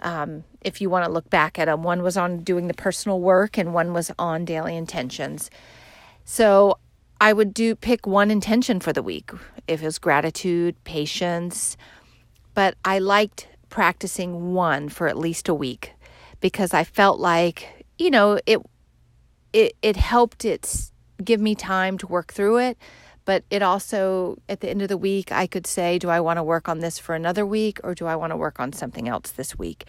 Um, 0.00 0.44
if 0.60 0.80
you 0.80 0.90
want 0.90 1.04
to 1.04 1.10
look 1.12 1.28
back 1.30 1.58
at 1.58 1.66
them, 1.66 1.82
one 1.82 2.02
was 2.02 2.16
on 2.16 2.38
doing 2.38 2.68
the 2.68 2.74
personal 2.74 3.20
work 3.20 3.58
and 3.58 3.74
one 3.74 3.92
was 3.92 4.10
on 4.18 4.44
daily 4.44 4.76
intentions. 4.76 5.50
So 6.24 6.78
I 7.20 7.32
would 7.32 7.52
do 7.52 7.74
pick 7.74 8.06
one 8.06 8.30
intention 8.30 8.80
for 8.80 8.92
the 8.92 9.02
week, 9.02 9.30
if 9.68 9.82
it 9.82 9.84
was 9.84 9.98
gratitude, 9.98 10.82
patience, 10.84 11.76
but 12.54 12.76
I 12.84 12.98
liked 12.98 13.48
practicing 13.68 14.54
one 14.54 14.88
for 14.88 15.06
at 15.06 15.18
least 15.18 15.48
a 15.48 15.54
week 15.54 15.92
because 16.40 16.72
I 16.72 16.84
felt 16.84 17.20
like, 17.20 17.86
you 17.98 18.10
know, 18.10 18.38
it 18.46 18.60
it 19.52 19.74
it 19.82 19.96
helped 19.96 20.44
it 20.44 20.90
give 21.22 21.40
me 21.40 21.54
time 21.54 21.98
to 21.98 22.06
work 22.06 22.32
through 22.32 22.58
it, 22.58 22.78
but 23.30 23.44
it 23.48 23.62
also 23.62 24.36
at 24.48 24.58
the 24.58 24.68
end 24.68 24.82
of 24.82 24.88
the 24.88 24.96
week 24.96 25.30
I 25.30 25.46
could 25.46 25.64
say, 25.64 26.00
do 26.00 26.10
I 26.10 26.18
want 26.18 26.38
to 26.38 26.42
work 26.42 26.68
on 26.68 26.80
this 26.80 26.98
for 26.98 27.14
another 27.14 27.46
week 27.46 27.78
or 27.84 27.94
do 27.94 28.04
I 28.04 28.16
want 28.16 28.32
to 28.32 28.36
work 28.36 28.58
on 28.58 28.72
something 28.72 29.08
else 29.08 29.30
this 29.30 29.56
week? 29.56 29.84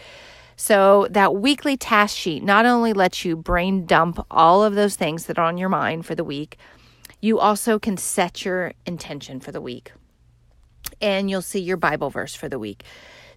So 0.56 1.08
that 1.10 1.34
weekly 1.34 1.76
task 1.76 2.16
sheet 2.16 2.44
not 2.44 2.68
only 2.68 2.94
lets 2.94 3.26
you 3.26 3.36
brain 3.36 3.88
dump 3.88 4.24
all 4.30 4.64
of 4.64 4.76
those 4.76 4.96
things 4.96 5.26
that 5.26 5.40
are 5.40 5.46
on 5.46 5.58
your 5.58 5.70
mind 5.70 6.06
for 6.06 6.14
the 6.14 6.24
week, 6.24 6.58
you 7.20 7.40
also 7.40 7.80
can 7.80 7.98
set 7.98 8.46
your 8.46 8.74
intention 8.86 9.40
for 9.40 9.52
the 9.52 9.60
week. 9.60 9.92
And 11.02 11.28
you'll 11.28 11.42
see 11.42 11.62
your 11.62 11.78
Bible 11.78 12.12
verse 12.12 12.36
for 12.36 12.48
the 12.48 12.60
week. 12.60 12.84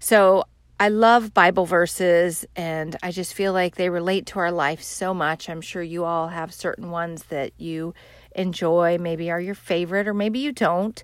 So 0.01 0.45
I 0.79 0.89
love 0.89 1.33
Bible 1.33 1.65
verses 1.65 2.45
and 2.57 2.95
I 3.03 3.11
just 3.11 3.33
feel 3.33 3.55
like 3.55 3.77
they 3.77 3.89
relate 3.89 4.27
to 4.27 4.39
our 4.41 4.53
life 4.53 4.83
so 4.83 5.15
much. 5.15 5.49
I'm 5.49 5.63
sure 5.63 5.83
you 5.83 6.05
all 6.05 6.29
have 6.29 6.53
certain 6.53 6.91
ones 6.91 7.25
that 7.31 7.53
you 7.57 7.95
enjoy, 8.35 8.99
maybe 8.99 9.31
are 9.31 9.41
your 9.41 9.55
favorite, 9.55 10.09
or 10.09 10.15
maybe 10.15 10.39
you 10.39 10.53
don't. 10.53 11.03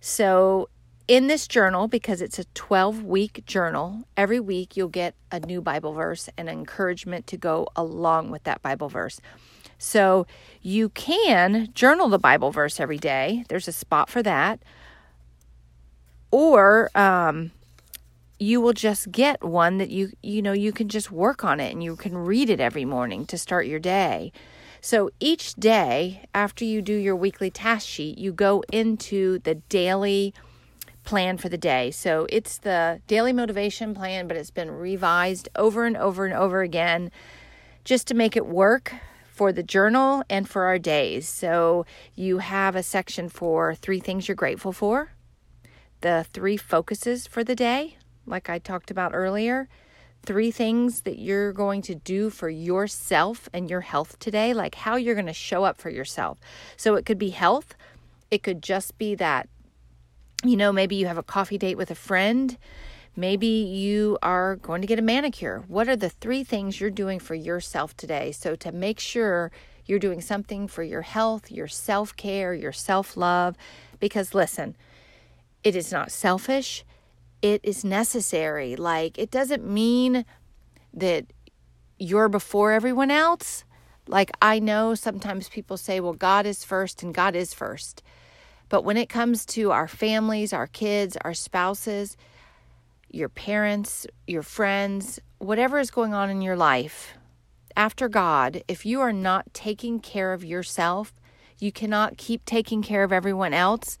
So, 0.00 0.68
in 1.08 1.26
this 1.26 1.48
journal, 1.48 1.88
because 1.88 2.22
it's 2.22 2.38
a 2.38 2.44
12 2.54 3.02
week 3.02 3.44
journal, 3.44 4.04
every 4.16 4.38
week 4.38 4.76
you'll 4.76 4.88
get 4.88 5.14
a 5.32 5.40
new 5.40 5.60
Bible 5.60 5.92
verse 5.92 6.28
and 6.38 6.48
encouragement 6.48 7.26
to 7.28 7.36
go 7.36 7.66
along 7.74 8.30
with 8.30 8.44
that 8.44 8.62
Bible 8.62 8.88
verse. 8.88 9.20
So, 9.78 10.26
you 10.62 10.88
can 10.90 11.70
journal 11.74 12.08
the 12.08 12.18
Bible 12.18 12.50
verse 12.50 12.78
every 12.80 12.98
day, 12.98 13.44
there's 13.48 13.68
a 13.68 13.72
spot 13.72 14.08
for 14.08 14.22
that. 14.22 14.60
Or, 16.30 16.90
um, 16.94 17.50
you 18.40 18.60
will 18.60 18.72
just 18.72 19.12
get 19.12 19.44
one 19.44 19.76
that 19.78 19.90
you 19.90 20.10
you 20.22 20.40
know 20.40 20.52
you 20.52 20.72
can 20.72 20.88
just 20.88 21.10
work 21.12 21.44
on 21.44 21.60
it 21.60 21.70
and 21.70 21.84
you 21.84 21.94
can 21.94 22.16
read 22.16 22.48
it 22.48 22.58
every 22.58 22.86
morning 22.86 23.26
to 23.26 23.38
start 23.38 23.66
your 23.66 23.78
day. 23.78 24.32
So 24.82 25.10
each 25.20 25.54
day 25.54 26.24
after 26.34 26.64
you 26.64 26.80
do 26.80 26.94
your 26.94 27.16
weekly 27.16 27.50
task 27.50 27.86
sheet, 27.86 28.18
you 28.18 28.32
go 28.32 28.62
into 28.72 29.38
the 29.40 29.56
daily 29.56 30.32
plan 31.04 31.38
for 31.38 31.48
the 31.48 31.58
day. 31.58 31.90
So 31.90 32.26
it's 32.30 32.58
the 32.58 33.00
daily 33.06 33.32
motivation 33.32 33.94
plan, 33.94 34.28
but 34.28 34.36
it's 34.36 34.50
been 34.50 34.70
revised 34.70 35.48
over 35.56 35.84
and 35.84 35.96
over 35.96 36.24
and 36.24 36.34
over 36.34 36.62
again 36.62 37.10
just 37.84 38.06
to 38.08 38.14
make 38.14 38.36
it 38.36 38.46
work 38.46 38.94
for 39.30 39.52
the 39.52 39.62
journal 39.62 40.22
and 40.28 40.48
for 40.48 40.64
our 40.64 40.78
days. 40.78 41.28
So 41.28 41.86
you 42.14 42.38
have 42.38 42.76
a 42.76 42.82
section 42.82 43.28
for 43.28 43.74
three 43.74 44.00
things 44.00 44.28
you're 44.28 44.34
grateful 44.34 44.72
for, 44.72 45.12
the 46.02 46.26
three 46.32 46.56
focuses 46.56 47.26
for 47.26 47.42
the 47.42 47.54
day, 47.54 47.96
like 48.26 48.50
I 48.50 48.58
talked 48.58 48.90
about 48.90 49.12
earlier, 49.14 49.68
three 50.22 50.50
things 50.50 51.02
that 51.02 51.18
you're 51.18 51.52
going 51.52 51.82
to 51.82 51.94
do 51.94 52.30
for 52.30 52.48
yourself 52.48 53.48
and 53.52 53.70
your 53.70 53.80
health 53.80 54.18
today, 54.18 54.52
like 54.52 54.74
how 54.74 54.96
you're 54.96 55.14
going 55.14 55.26
to 55.26 55.32
show 55.32 55.64
up 55.64 55.78
for 55.78 55.90
yourself. 55.90 56.38
So 56.76 56.94
it 56.94 57.06
could 57.06 57.18
be 57.18 57.30
health, 57.30 57.74
it 58.30 58.42
could 58.42 58.62
just 58.62 58.98
be 58.98 59.14
that, 59.16 59.48
you 60.44 60.56
know, 60.56 60.72
maybe 60.72 60.96
you 60.96 61.06
have 61.06 61.18
a 61.18 61.22
coffee 61.22 61.58
date 61.58 61.76
with 61.76 61.90
a 61.90 61.94
friend. 61.96 62.56
Maybe 63.16 63.48
you 63.48 64.18
are 64.22 64.56
going 64.56 64.82
to 64.82 64.86
get 64.86 64.98
a 64.98 65.02
manicure. 65.02 65.64
What 65.66 65.88
are 65.88 65.96
the 65.96 66.08
three 66.08 66.44
things 66.44 66.80
you're 66.80 66.90
doing 66.90 67.18
for 67.18 67.34
yourself 67.34 67.96
today? 67.96 68.30
So, 68.30 68.54
to 68.56 68.70
make 68.70 69.00
sure 69.00 69.50
you're 69.84 69.98
doing 69.98 70.20
something 70.20 70.68
for 70.68 70.84
your 70.84 71.02
health, 71.02 71.50
your 71.50 71.66
self 71.66 72.16
care, 72.16 72.54
your 72.54 72.72
self 72.72 73.16
love, 73.16 73.56
because 73.98 74.32
listen, 74.32 74.76
it 75.64 75.74
is 75.74 75.90
not 75.90 76.12
selfish 76.12 76.84
it 77.42 77.60
is 77.64 77.84
necessary. 77.84 78.76
Like, 78.76 79.18
it 79.18 79.30
doesn't 79.30 79.66
mean 79.66 80.24
that 80.94 81.26
you're 81.98 82.28
before 82.28 82.72
everyone 82.72 83.10
else. 83.10 83.64
Like, 84.06 84.30
I 84.42 84.58
know 84.58 84.94
sometimes 84.94 85.48
people 85.48 85.76
say, 85.76 86.00
well, 86.00 86.14
God 86.14 86.46
is 86.46 86.64
first 86.64 87.02
and 87.02 87.14
God 87.14 87.36
is 87.36 87.54
first. 87.54 88.02
But 88.68 88.84
when 88.84 88.96
it 88.96 89.08
comes 89.08 89.44
to 89.46 89.72
our 89.72 89.88
families, 89.88 90.52
our 90.52 90.66
kids, 90.66 91.16
our 91.22 91.34
spouses, 91.34 92.16
your 93.10 93.28
parents, 93.28 94.06
your 94.26 94.42
friends, 94.42 95.18
whatever 95.38 95.78
is 95.78 95.90
going 95.90 96.14
on 96.14 96.30
in 96.30 96.40
your 96.40 96.56
life, 96.56 97.14
after 97.76 98.08
God, 98.08 98.62
if 98.68 98.84
you 98.84 99.00
are 99.00 99.12
not 99.12 99.52
taking 99.52 100.00
care 100.00 100.32
of 100.32 100.44
yourself, 100.44 101.12
you 101.58 101.72
cannot 101.72 102.16
keep 102.16 102.44
taking 102.44 102.82
care 102.82 103.04
of 103.04 103.12
everyone 103.12 103.52
else 103.52 103.98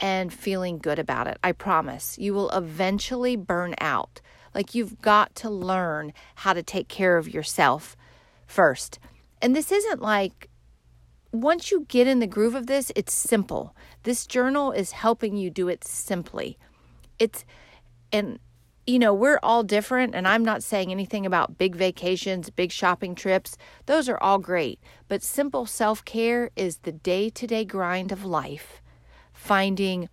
and 0.00 0.32
feeling 0.32 0.78
good 0.78 0.98
about 0.98 1.26
it. 1.26 1.38
I 1.42 1.52
promise. 1.52 2.18
You 2.18 2.34
will 2.34 2.50
eventually 2.50 3.36
burn 3.36 3.74
out. 3.78 4.20
Like 4.54 4.74
you've 4.74 5.00
got 5.00 5.34
to 5.36 5.50
learn 5.50 6.12
how 6.36 6.52
to 6.52 6.62
take 6.62 6.88
care 6.88 7.16
of 7.18 7.32
yourself 7.32 7.96
first. 8.46 8.98
And 9.42 9.54
this 9.54 9.70
isn't 9.70 10.00
like 10.00 10.48
once 11.32 11.70
you 11.70 11.84
get 11.88 12.06
in 12.06 12.20
the 12.20 12.26
groove 12.26 12.54
of 12.54 12.66
this, 12.66 12.90
it's 12.96 13.12
simple. 13.12 13.74
This 14.04 14.26
journal 14.26 14.72
is 14.72 14.92
helping 14.92 15.36
you 15.36 15.50
do 15.50 15.68
it 15.68 15.84
simply. 15.84 16.58
It's 17.18 17.44
and 18.12 18.38
you 18.86 19.00
know, 19.00 19.12
we're 19.12 19.40
all 19.42 19.64
different, 19.64 20.14
and 20.14 20.28
I'm 20.28 20.44
not 20.44 20.62
saying 20.62 20.92
anything 20.92 21.26
about 21.26 21.58
big 21.58 21.74
vacations, 21.74 22.50
big 22.50 22.70
shopping 22.70 23.16
trips. 23.16 23.58
Those 23.86 24.08
are 24.08 24.18
all 24.22 24.38
great. 24.38 24.78
But 25.08 25.24
simple 25.24 25.66
self 25.66 26.04
care 26.04 26.50
is 26.56 26.78
the 26.78 26.92
day 26.92 27.28
to 27.30 27.46
day 27.46 27.64
grind 27.64 28.12
of 28.12 28.24
life 28.24 28.80
finding 29.46 30.08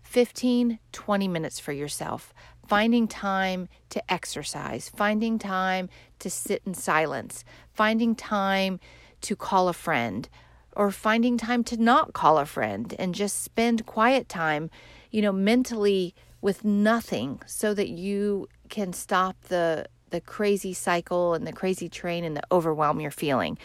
15, 0.00 0.78
20 0.90 1.28
minutes 1.28 1.60
for 1.60 1.72
yourself, 1.72 2.32
finding 2.66 3.06
time 3.06 3.68
to 3.90 4.10
exercise, 4.10 4.88
finding 4.88 5.38
time 5.38 5.90
to 6.20 6.30
sit 6.30 6.62
in 6.64 6.72
silence, 6.72 7.44
finding 7.74 8.14
time 8.14 8.80
to 9.20 9.36
call 9.36 9.68
a 9.68 9.74
friend, 9.74 10.30
or 10.74 10.90
finding 10.90 11.36
time 11.36 11.62
to 11.64 11.76
not 11.76 12.14
call 12.14 12.38
a 12.38 12.46
friend 12.46 12.94
and 12.98 13.14
just 13.14 13.42
spend 13.42 13.84
quiet 13.84 14.26
time, 14.26 14.70
you 15.10 15.20
know, 15.20 15.32
mentally 15.32 16.14
with 16.40 16.64
nothing 16.64 17.42
so 17.44 17.74
that 17.74 17.90
you 17.90 18.48
can 18.70 18.94
stop 18.94 19.36
the 19.48 19.86
the 20.08 20.20
crazy 20.22 20.72
cycle 20.72 21.34
and 21.34 21.46
the 21.46 21.52
crazy 21.52 21.90
train 21.90 22.24
and 22.24 22.34
the 22.34 22.42
overwhelm 22.50 23.00
you're 23.00 23.10
feeling. 23.10 23.58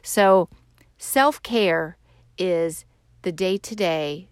So, 0.00 0.48
self-care 0.96 1.98
is 2.38 2.86
the 3.22 3.32
day-to-day 3.32 4.28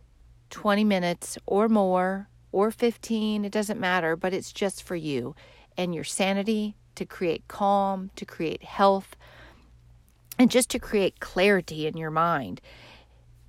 20 0.56 0.84
minutes 0.84 1.36
or 1.44 1.68
more 1.68 2.30
or 2.50 2.70
15, 2.70 3.44
it 3.44 3.52
doesn't 3.52 3.78
matter, 3.78 4.16
but 4.16 4.32
it's 4.32 4.54
just 4.54 4.82
for 4.82 4.96
you 4.96 5.36
and 5.76 5.94
your 5.94 6.02
sanity 6.02 6.74
to 6.94 7.04
create 7.04 7.46
calm, 7.46 8.10
to 8.16 8.24
create 8.24 8.64
health, 8.64 9.16
and 10.38 10.50
just 10.50 10.70
to 10.70 10.78
create 10.78 11.20
clarity 11.20 11.86
in 11.86 11.98
your 11.98 12.10
mind. 12.10 12.62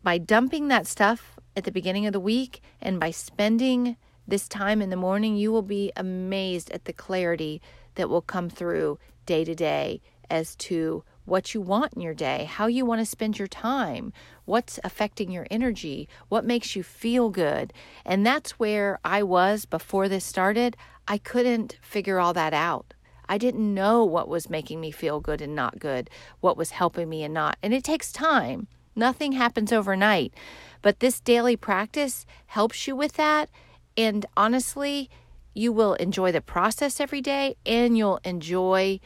By 0.03 0.17
dumping 0.17 0.67
that 0.67 0.85
stuff 0.85 1.39
at 1.55 1.63
the 1.63 1.71
beginning 1.71 2.05
of 2.07 2.11
the 2.11 2.19
week 2.19 2.61
and 2.81 2.99
by 2.99 3.11
spending 3.11 3.95
this 4.27 4.49
time 4.49 4.81
in 4.81 4.89
the 4.89 4.97
morning, 4.97 5.37
you 5.37 5.49
will 5.49 5.61
be 5.61 5.93
amazed 5.95 6.69
at 6.71 6.83
the 6.83 6.91
clarity 6.91 7.61
that 7.95 8.09
will 8.09 8.21
come 8.21 8.49
through 8.49 8.99
day 9.25 9.45
to 9.45 9.55
day 9.55 10.01
as 10.29 10.57
to 10.57 11.05
what 11.27 11.53
you 11.53 11.59
want 11.59 11.93
in 11.93 12.01
your 12.01 12.13
day, 12.13 12.45
how 12.45 12.67
you 12.67 12.85
want 12.85 13.01
to 13.01 13.05
spend 13.05 13.37
your 13.37 13.49
time, 13.49 14.13
what's 14.45 14.79
affecting 14.85 15.29
your 15.29 15.45
energy, 15.51 16.07
what 16.29 16.45
makes 16.45 16.73
you 16.73 16.81
feel 16.81 17.29
good. 17.29 17.73
And 18.05 18.25
that's 18.25 18.51
where 18.51 18.97
I 19.03 19.23
was 19.23 19.65
before 19.65 20.07
this 20.07 20.23
started. 20.23 20.77
I 21.05 21.17
couldn't 21.17 21.77
figure 21.81 22.17
all 22.17 22.33
that 22.33 22.53
out. 22.53 22.93
I 23.27 23.37
didn't 23.37 23.73
know 23.73 24.05
what 24.05 24.29
was 24.29 24.49
making 24.49 24.79
me 24.79 24.89
feel 24.89 25.19
good 25.19 25.41
and 25.41 25.53
not 25.53 25.79
good, 25.79 26.09
what 26.39 26.55
was 26.55 26.71
helping 26.71 27.09
me 27.09 27.23
and 27.23 27.33
not. 27.33 27.57
And 27.61 27.73
it 27.73 27.83
takes 27.83 28.13
time. 28.13 28.67
Nothing 28.95 29.33
happens 29.33 29.73
overnight. 29.73 30.33
But 30.81 31.01
this 31.01 31.19
daily 31.19 31.57
practice 31.57 32.25
helps 32.45 32.87
you 32.87 32.95
with 32.95 33.13
that. 33.13 33.49
And 33.97 34.25
honestly, 34.37 35.09
you 35.53 35.73
will 35.73 35.95
enjoy 35.95 36.31
the 36.31 36.39
process 36.39 37.01
every 37.01 37.19
day 37.19 37.57
and 37.65 37.97
you'll 37.97 38.21
enjoy 38.23 39.01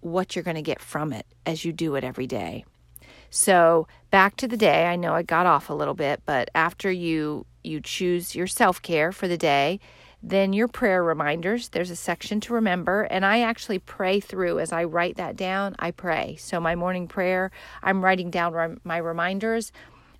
what 0.00 0.34
you're 0.34 0.42
going 0.42 0.56
to 0.56 0.62
get 0.62 0.80
from 0.80 1.12
it 1.12 1.26
as 1.44 1.64
you 1.64 1.72
do 1.72 1.94
it 1.94 2.04
every 2.04 2.26
day. 2.26 2.64
So, 3.30 3.86
back 4.10 4.36
to 4.36 4.48
the 4.48 4.56
day. 4.56 4.86
I 4.86 4.96
know 4.96 5.12
I 5.12 5.22
got 5.22 5.46
off 5.46 5.68
a 5.68 5.74
little 5.74 5.94
bit, 5.94 6.22
but 6.24 6.48
after 6.54 6.90
you 6.90 7.44
you 7.62 7.80
choose 7.80 8.34
your 8.34 8.46
self-care 8.46 9.12
for 9.12 9.28
the 9.28 9.36
day, 9.36 9.80
then 10.22 10.52
your 10.54 10.68
prayer 10.68 11.04
reminders, 11.04 11.68
there's 11.68 11.90
a 11.90 11.96
section 11.96 12.40
to 12.40 12.54
remember, 12.54 13.02
and 13.02 13.26
I 13.26 13.40
actually 13.40 13.78
pray 13.78 14.20
through 14.20 14.58
as 14.58 14.72
I 14.72 14.84
write 14.84 15.16
that 15.16 15.36
down. 15.36 15.76
I 15.78 15.90
pray. 15.90 16.36
So, 16.36 16.58
my 16.58 16.74
morning 16.74 17.06
prayer, 17.06 17.50
I'm 17.82 18.02
writing 18.02 18.30
down 18.30 18.80
my 18.84 18.96
reminders. 18.96 19.72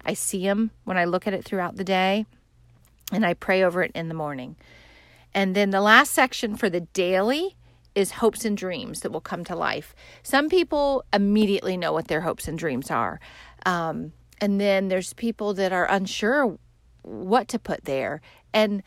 I 0.04 0.14
see 0.14 0.42
them 0.42 0.70
when 0.84 0.98
I 0.98 1.04
look 1.04 1.26
at 1.26 1.32
it 1.32 1.44
throughout 1.44 1.76
the 1.76 1.84
day, 1.84 2.26
and 3.10 3.24
I 3.24 3.34
pray 3.34 3.62
over 3.62 3.82
it 3.82 3.92
in 3.94 4.08
the 4.08 4.14
morning. 4.14 4.56
And 5.34 5.54
then 5.54 5.70
the 5.70 5.80
last 5.80 6.12
section 6.12 6.56
for 6.56 6.68
the 6.68 6.80
daily 6.80 7.56
is 7.94 8.12
hopes 8.12 8.44
and 8.44 8.56
dreams 8.56 9.00
that 9.00 9.12
will 9.12 9.20
come 9.20 9.44
to 9.44 9.56
life. 9.56 9.94
Some 10.22 10.48
people 10.48 11.04
immediately 11.12 11.76
know 11.76 11.92
what 11.92 12.08
their 12.08 12.20
hopes 12.20 12.48
and 12.48 12.58
dreams 12.58 12.90
are. 12.90 13.20
Um, 13.66 14.12
and 14.40 14.60
then 14.60 14.88
there's 14.88 15.12
people 15.14 15.54
that 15.54 15.72
are 15.72 15.90
unsure 15.90 16.58
what 17.02 17.48
to 17.48 17.58
put 17.58 17.84
there. 17.84 18.20
And 18.52 18.82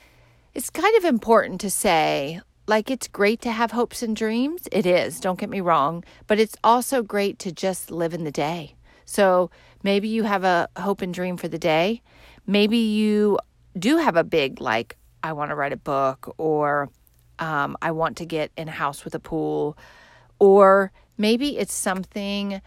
it's 0.53 0.69
kind 0.69 0.95
of 0.97 1.05
important 1.05 1.61
to 1.61 1.69
say, 1.69 2.41
like, 2.67 2.89
it's 2.89 3.07
great 3.07 3.41
to 3.41 3.51
have 3.51 3.71
hopes 3.71 4.01
and 4.01 4.15
dreams. 4.15 4.67
It 4.71 4.85
is, 4.85 5.19
don't 5.19 5.39
get 5.39 5.49
me 5.49 5.61
wrong. 5.61 6.03
But 6.27 6.39
it's 6.39 6.55
also 6.63 7.01
great 7.01 7.39
to 7.39 7.51
just 7.51 7.91
live 7.91 8.13
in 8.13 8.23
the 8.23 8.31
day. 8.31 8.75
So 9.05 9.51
maybe 9.83 10.07
you 10.07 10.23
have 10.23 10.43
a 10.43 10.69
hope 10.77 11.01
and 11.01 11.13
dream 11.13 11.35
for 11.35 11.47
the 11.47 11.59
day. 11.59 12.01
Maybe 12.47 12.77
you 12.77 13.39
do 13.77 13.97
have 13.97 14.15
a 14.15 14.23
big, 14.23 14.61
like, 14.61 14.97
I 15.23 15.33
want 15.33 15.51
to 15.51 15.55
write 15.55 15.73
a 15.73 15.77
book 15.77 16.33
or 16.37 16.89
um, 17.41 17.75
I 17.81 17.91
want 17.91 18.15
to 18.17 18.25
get 18.25 18.51
in 18.55 18.69
a 18.69 18.71
house 18.71 19.03
with 19.03 19.13
a 19.15 19.19
pool, 19.19 19.77
or 20.39 20.93
maybe 21.17 21.57
it's 21.57 21.73
something 21.73 22.61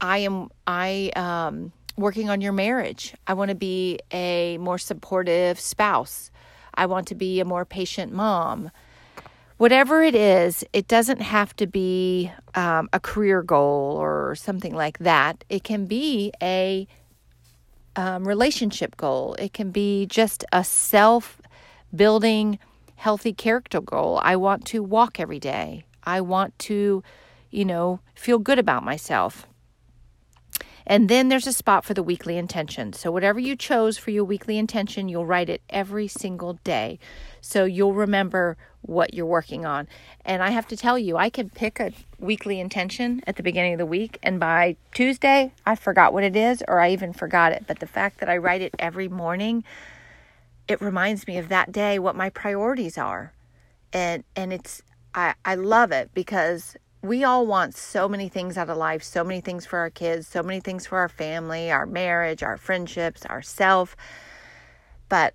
I 0.00 0.18
am 0.18 0.50
I 0.66 1.10
um, 1.16 1.72
working 1.96 2.28
on 2.28 2.40
your 2.40 2.52
marriage. 2.52 3.14
I 3.26 3.34
want 3.34 3.48
to 3.50 3.54
be 3.54 4.00
a 4.12 4.58
more 4.58 4.78
supportive 4.78 5.58
spouse. 5.58 6.30
I 6.74 6.86
want 6.86 7.06
to 7.08 7.14
be 7.14 7.40
a 7.40 7.44
more 7.44 7.64
patient 7.64 8.12
mom. 8.12 8.70
Whatever 9.56 10.02
it 10.02 10.16
is, 10.16 10.64
it 10.72 10.88
doesn't 10.88 11.20
have 11.20 11.54
to 11.56 11.66
be 11.68 12.32
um, 12.56 12.88
a 12.92 12.98
career 12.98 13.40
goal 13.42 13.96
or 13.96 14.34
something 14.34 14.74
like 14.74 14.98
that. 14.98 15.44
It 15.48 15.62
can 15.62 15.86
be 15.86 16.32
a 16.42 16.88
um, 17.94 18.26
relationship 18.26 18.96
goal. 18.96 19.34
It 19.38 19.52
can 19.52 19.70
be 19.70 20.06
just 20.06 20.44
a 20.52 20.64
self 20.64 21.40
building 21.94 22.58
healthy 22.96 23.32
character 23.32 23.80
goal. 23.80 24.20
I 24.22 24.36
want 24.36 24.64
to 24.66 24.82
walk 24.82 25.18
every 25.20 25.38
day. 25.38 25.84
I 26.04 26.20
want 26.20 26.58
to, 26.60 27.02
you 27.50 27.64
know, 27.64 28.00
feel 28.14 28.38
good 28.38 28.58
about 28.58 28.84
myself. 28.84 29.46
And 30.86 31.08
then 31.08 31.28
there's 31.28 31.46
a 31.46 31.52
spot 31.52 31.84
for 31.84 31.94
the 31.94 32.02
weekly 32.02 32.36
intention. 32.36 32.92
So, 32.92 33.10
whatever 33.10 33.40
you 33.40 33.56
chose 33.56 33.96
for 33.96 34.10
your 34.10 34.24
weekly 34.24 34.58
intention, 34.58 35.08
you'll 35.08 35.24
write 35.24 35.48
it 35.48 35.62
every 35.70 36.08
single 36.08 36.58
day. 36.62 36.98
So, 37.40 37.64
you'll 37.64 37.94
remember 37.94 38.58
what 38.82 39.14
you're 39.14 39.24
working 39.24 39.64
on. 39.64 39.88
And 40.24 40.42
I 40.42 40.50
have 40.50 40.66
to 40.68 40.76
tell 40.76 40.98
you, 40.98 41.16
I 41.16 41.30
can 41.30 41.48
pick 41.48 41.80
a 41.80 41.92
weekly 42.18 42.60
intention 42.60 43.22
at 43.26 43.36
the 43.36 43.42
beginning 43.42 43.72
of 43.72 43.78
the 43.78 43.86
week, 43.86 44.18
and 44.22 44.38
by 44.38 44.76
Tuesday, 44.92 45.52
I 45.64 45.74
forgot 45.74 46.12
what 46.12 46.24
it 46.24 46.36
is, 46.36 46.62
or 46.68 46.80
I 46.80 46.90
even 46.90 47.14
forgot 47.14 47.52
it. 47.52 47.64
But 47.66 47.80
the 47.80 47.86
fact 47.86 48.20
that 48.20 48.28
I 48.28 48.36
write 48.36 48.60
it 48.60 48.74
every 48.78 49.08
morning, 49.08 49.64
it 50.68 50.80
reminds 50.80 51.26
me 51.26 51.38
of 51.38 51.48
that 51.48 51.72
day 51.72 51.98
what 51.98 52.16
my 52.16 52.30
priorities 52.30 52.98
are. 52.98 53.32
And 53.92 54.24
and 54.34 54.52
it's 54.52 54.82
i 55.14 55.34
i 55.44 55.54
love 55.54 55.92
it 55.92 56.10
because 56.14 56.76
we 57.00 57.22
all 57.22 57.46
want 57.46 57.76
so 57.76 58.08
many 58.08 58.28
things 58.28 58.58
out 58.58 58.68
of 58.68 58.76
life 58.76 59.02
so 59.04 59.22
many 59.22 59.40
things 59.40 59.64
for 59.64 59.78
our 59.78 59.90
kids 59.90 60.26
so 60.26 60.42
many 60.42 60.58
things 60.58 60.86
for 60.86 60.98
our 60.98 61.08
family 61.08 61.70
our 61.70 61.86
marriage 61.86 62.42
our 62.42 62.56
friendships 62.56 63.24
ourself. 63.26 63.94
but 65.08 65.34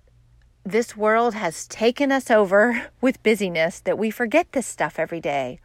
this 0.64 0.96
world 0.96 1.34
has 1.34 1.66
taken 1.66 2.12
us 2.12 2.30
over 2.30 2.90
with 3.00 3.22
busyness 3.22 3.80
that 3.80 3.98
we 3.98 4.10
forget 4.10 4.52
this 4.52 4.66
stuff 4.66 4.98
every 4.98 5.20
day. 5.20 5.58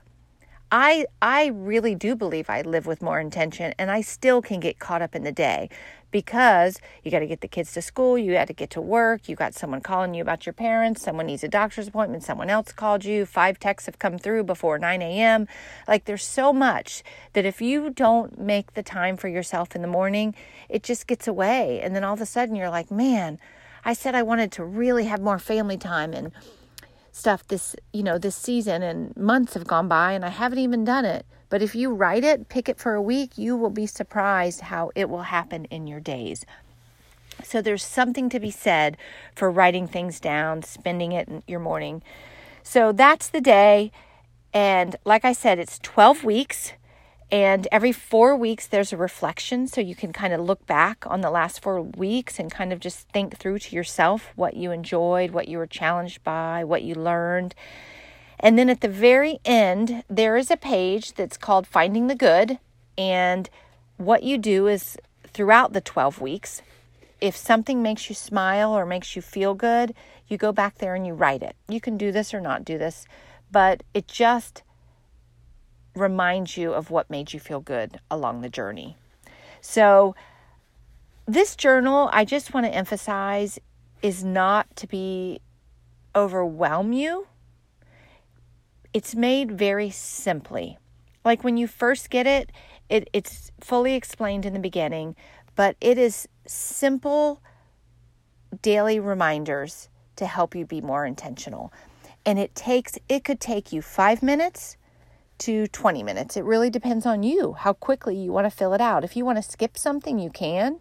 I 0.71 1.06
I 1.21 1.47
really 1.47 1.95
do 1.95 2.15
believe 2.15 2.49
I 2.49 2.62
live 2.62 2.86
with 2.86 3.01
more 3.01 3.19
intention 3.19 3.73
and 3.78 3.91
I 3.91 4.01
still 4.01 4.41
can 4.41 4.60
get 4.60 4.80
caught 4.80 5.01
up 5.01 5.15
in 5.15 5.23
the 5.23 5.32
day 5.32 5.69
because 6.15 6.80
you 7.04 7.12
got 7.12 7.19
to 7.19 7.28
get 7.28 7.41
the 7.41 7.47
kids 7.49 7.73
to 7.73 7.82
school, 7.82 8.17
you 8.17 8.36
had 8.36 8.47
to 8.47 8.54
get 8.54 8.69
to 8.69 8.80
work, 8.80 9.28
you 9.28 9.36
got 9.36 9.54
someone 9.54 9.82
calling 9.82 10.13
you 10.13 10.21
about 10.21 10.45
your 10.45 10.54
parents, 10.54 11.01
someone 11.01 11.25
needs 11.25 11.43
a 11.43 11.49
doctor's 11.49 11.89
appointment, 11.89 12.23
someone 12.23 12.49
else 12.49 12.71
called 12.71 13.04
you, 13.04 13.25
five 13.25 13.60
texts 13.60 13.86
have 13.86 13.99
come 13.99 14.17
through 14.17 14.45
before 14.45 14.80
9 14.80 15.01
a.m. 15.01 15.45
Like 15.89 16.06
there's 16.06 16.23
so 16.23 16.54
much 16.54 17.04
that 17.34 17.43
if 17.43 17.62
you 17.62 17.89
don't 17.89 18.39
make 18.39 18.75
the 18.75 18.82
time 18.82 19.17
for 19.17 19.28
yourself 19.28 19.75
in 19.75 19.82
the 19.82 19.89
morning, 19.89 20.34
it 20.69 20.84
just 20.84 21.06
gets 21.06 21.28
away. 21.28 21.82
And 21.82 21.93
then 21.93 22.06
all 22.06 22.13
of 22.13 22.21
a 22.21 22.25
sudden 22.25 22.56
you're 22.56 22.69
like, 22.69 22.89
man, 22.89 23.38
I 23.84 23.91
said 23.91 24.15
I 24.15 24.23
wanted 24.23 24.54
to 24.54 24.63
really 24.63 25.04
have 25.08 25.19
more 25.19 25.38
family 25.38 25.78
time 25.78 26.13
and 26.13 26.32
stuff 27.12 27.45
this 27.47 27.75
you 27.91 28.04
know 28.04 28.17
this 28.17 28.38
season 28.38 28.84
and 28.84 29.15
months 29.17 29.54
have 29.54 29.67
gone 29.67 29.89
by 29.89 30.13
and 30.13 30.23
I 30.23 30.30
haven't 30.30 30.60
even 30.60 30.84
done 30.86 31.04
it 31.04 31.25
but 31.55 31.61
if 31.61 31.73
you 31.73 31.93
write 31.93 32.25
it, 32.25 32.49
pick 32.49 32.67
it 32.67 32.77
for 32.77 32.95
a 32.95 33.01
week, 33.01 33.37
you 33.37 33.55
will 33.55 33.69
be 33.69 33.85
surprised 33.85 34.59
how 34.59 34.91
it 34.93 35.09
will 35.09 35.21
happen 35.21 35.63
in 35.71 35.87
your 35.87 36.01
days. 36.01 36.45
So 37.45 37.61
there's 37.61 37.81
something 37.81 38.27
to 38.27 38.41
be 38.41 38.51
said 38.51 38.97
for 39.33 39.49
writing 39.49 39.87
things 39.87 40.19
down, 40.19 40.63
spending 40.63 41.13
it 41.13 41.29
in 41.29 41.43
your 41.47 41.61
morning. 41.61 42.03
So 42.61 42.91
that's 42.91 43.29
the 43.29 43.39
day. 43.39 43.93
And 44.53 44.97
like 45.05 45.23
I 45.23 45.31
said, 45.31 45.57
it's 45.57 45.79
12 45.79 46.25
weeks. 46.25 46.73
And 47.31 47.69
every 47.71 47.93
four 47.93 48.35
weeks, 48.35 48.67
there's 48.67 48.91
a 48.91 48.97
reflection. 48.97 49.65
So 49.69 49.79
you 49.79 49.95
can 49.95 50.11
kind 50.11 50.33
of 50.33 50.41
look 50.41 50.67
back 50.67 51.05
on 51.07 51.21
the 51.21 51.31
last 51.31 51.61
four 51.61 51.81
weeks 51.81 52.37
and 52.37 52.51
kind 52.51 52.73
of 52.73 52.81
just 52.81 53.07
think 53.13 53.37
through 53.37 53.59
to 53.59 53.75
yourself 53.77 54.33
what 54.35 54.57
you 54.57 54.71
enjoyed, 54.71 55.31
what 55.31 55.47
you 55.47 55.57
were 55.57 55.67
challenged 55.67 56.21
by, 56.21 56.65
what 56.65 56.83
you 56.83 56.95
learned. 56.95 57.55
And 58.39 58.58
then 58.58 58.69
at 58.69 58.82
the 58.82 58.89
very 58.89 59.39
end, 59.45 60.04
there 60.10 60.38
is 60.38 60.52
a 60.52 60.58
page 60.58 61.13
that's 61.13 61.38
called 61.38 61.67
Finding 61.67 62.08
the 62.08 62.15
Good. 62.15 62.60
And 62.98 63.50
what 63.98 64.24
you 64.24 64.38
do 64.38 64.67
is 64.67 64.98
throughout 65.28 65.74
the 65.74 65.82
12 65.82 66.21
weeks, 66.21 66.62
if 67.21 67.36
something 67.36 67.82
makes 67.82 68.10
you 68.10 68.15
smile 68.15 68.71
or 68.71 68.86
makes 68.86 69.15
you 69.15 69.21
feel 69.21 69.54
good, 69.54 69.93
you 70.28 70.38
go 70.38 70.52
back 70.52 70.78
there 70.78 70.95
and 70.95 71.06
you 71.06 71.13
write 71.13 71.43
it. 71.43 71.56
You 71.67 71.80
can 71.80 71.98
do 71.98 72.12
this 72.12 72.34
or 72.34 72.41
not 72.41 72.65
do 72.65 72.78
this, 72.78 73.06
but 73.52 73.84
it 73.93 74.08
just 74.08 74.63
reminds 75.95 76.58
you 76.58 76.74
of 76.74 76.91
what 76.91 77.10
made 77.10 77.34
you 77.34 77.39
feel 77.39 77.62
good 77.62 78.00
along 78.12 78.41
the 78.41 78.50
journey. 78.50 78.98
So, 79.62 80.15
this 81.28 81.56
journal, 81.56 82.10
I 82.13 82.24
just 82.26 82.54
want 82.54 82.67
to 82.67 82.74
emphasize, 82.74 83.58
is 84.02 84.24
not 84.24 84.76
to 84.76 84.88
be 84.88 85.39
overwhelm 86.15 86.93
you 86.93 87.28
it's 88.95 89.13
made 89.13 89.51
very 89.51 89.89
simply. 89.89 90.77
Like 91.25 91.43
when 91.43 91.58
you 91.58 91.67
first 91.67 92.10
get 92.10 92.25
it, 92.25 92.53
it 92.88 93.10
it's 93.12 93.51
fully 93.60 93.93
explained 93.93 94.45
in 94.45 94.53
the 94.53 94.60
beginning, 94.60 95.17
but 95.58 95.75
it 95.81 95.97
is 95.97 96.29
simple 96.47 97.41
daily 98.62 98.97
reminders 98.97 99.89
to 100.15 100.25
help 100.25 100.55
you 100.55 100.65
be 100.65 100.79
more 100.79 101.05
intentional. 101.05 101.73
And 102.25 102.39
it 102.39 102.55
takes 102.55 102.97
it 103.10 103.25
could 103.25 103.41
take 103.41 103.73
you 103.73 103.81
5 103.81 104.23
minutes 104.23 104.77
to 105.39 105.67
20 105.67 106.01
minutes. 106.01 106.38
It 106.38 106.45
really 106.45 106.69
depends 106.69 107.05
on 107.05 107.21
you 107.21 107.51
how 107.51 107.73
quickly 107.73 108.15
you 108.15 108.31
want 108.31 108.45
to 108.45 108.49
fill 108.49 108.73
it 108.73 108.79
out. 108.79 109.03
If 109.03 109.17
you 109.17 109.25
want 109.25 109.38
to 109.43 109.51
skip 109.51 109.77
something, 109.77 110.19
you 110.19 110.29
can. 110.29 110.79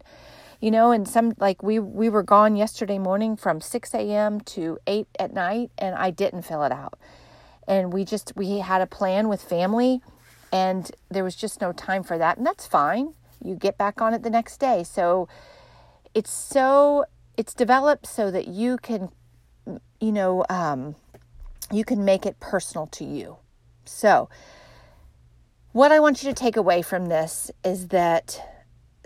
You 0.61 0.71
know, 0.71 0.91
and 0.91 1.05
some 1.05 1.33
like 1.37 1.61
we 1.61 1.79
we 1.79 2.07
were 2.07 2.23
gone 2.23 2.55
yesterday 2.55 2.97
morning 2.97 3.35
from 3.35 3.59
6 3.59 3.93
a.m. 3.93 4.39
to 4.55 4.79
8 4.87 5.05
at 5.19 5.33
night, 5.33 5.71
and 5.77 5.95
I 5.95 6.11
didn't 6.11 6.43
fill 6.43 6.63
it 6.63 6.71
out 6.71 6.97
and 7.67 7.93
we 7.93 8.05
just 8.05 8.33
we 8.35 8.59
had 8.59 8.81
a 8.81 8.87
plan 8.87 9.27
with 9.27 9.41
family 9.41 10.01
and 10.51 10.91
there 11.09 11.23
was 11.23 11.35
just 11.35 11.61
no 11.61 11.71
time 11.71 12.03
for 12.03 12.17
that 12.17 12.37
and 12.37 12.45
that's 12.45 12.67
fine 12.67 13.13
you 13.43 13.55
get 13.55 13.77
back 13.77 14.01
on 14.01 14.13
it 14.13 14.23
the 14.23 14.29
next 14.29 14.57
day 14.57 14.83
so 14.83 15.27
it's 16.13 16.31
so 16.31 17.05
it's 17.37 17.53
developed 17.53 18.07
so 18.07 18.31
that 18.31 18.47
you 18.47 18.77
can 18.77 19.09
you 19.99 20.11
know, 20.11 20.45
um, 20.49 20.95
you 21.71 21.83
can 21.83 22.05
make 22.05 22.25
it 22.25 22.39
personal 22.39 22.87
to 22.87 23.03
you. 23.03 23.37
So, 23.85 24.29
what 25.71 25.91
I 25.91 25.99
want 25.99 26.23
you 26.23 26.29
to 26.29 26.33
take 26.33 26.57
away 26.57 26.81
from 26.81 27.07
this 27.07 27.51
is 27.63 27.89
that 27.89 28.39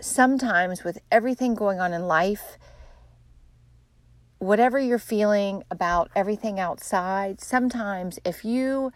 sometimes, 0.00 0.84
with 0.84 0.98
everything 1.10 1.54
going 1.54 1.80
on 1.80 1.92
in 1.92 2.02
life, 2.02 2.58
whatever 4.40 4.78
you're 4.78 4.98
feeling 4.98 5.62
about 5.70 6.10
everything 6.16 6.58
outside, 6.58 7.40
sometimes 7.40 8.18
if 8.24 8.42
you 8.42 8.90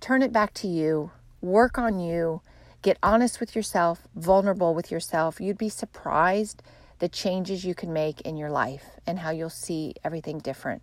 turn 0.00 0.22
it 0.22 0.32
back 0.32 0.52
to 0.52 0.66
you, 0.66 1.12
work 1.40 1.78
on 1.78 2.00
you, 2.00 2.42
get 2.82 2.98
honest 3.00 3.38
with 3.38 3.54
yourself, 3.54 4.08
vulnerable 4.16 4.74
with 4.74 4.90
yourself, 4.90 5.40
you'd 5.40 5.56
be 5.56 5.68
surprised 5.68 6.62
the 6.98 7.08
changes 7.08 7.64
you 7.64 7.76
can 7.76 7.92
make 7.92 8.20
in 8.22 8.36
your 8.36 8.50
life 8.50 8.98
and 9.06 9.20
how 9.20 9.30
you'll 9.30 9.48
see 9.48 9.94
everything 10.02 10.38
different 10.40 10.82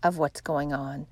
of 0.00 0.16
what's 0.16 0.40
going 0.40 0.72
on. 0.72 1.08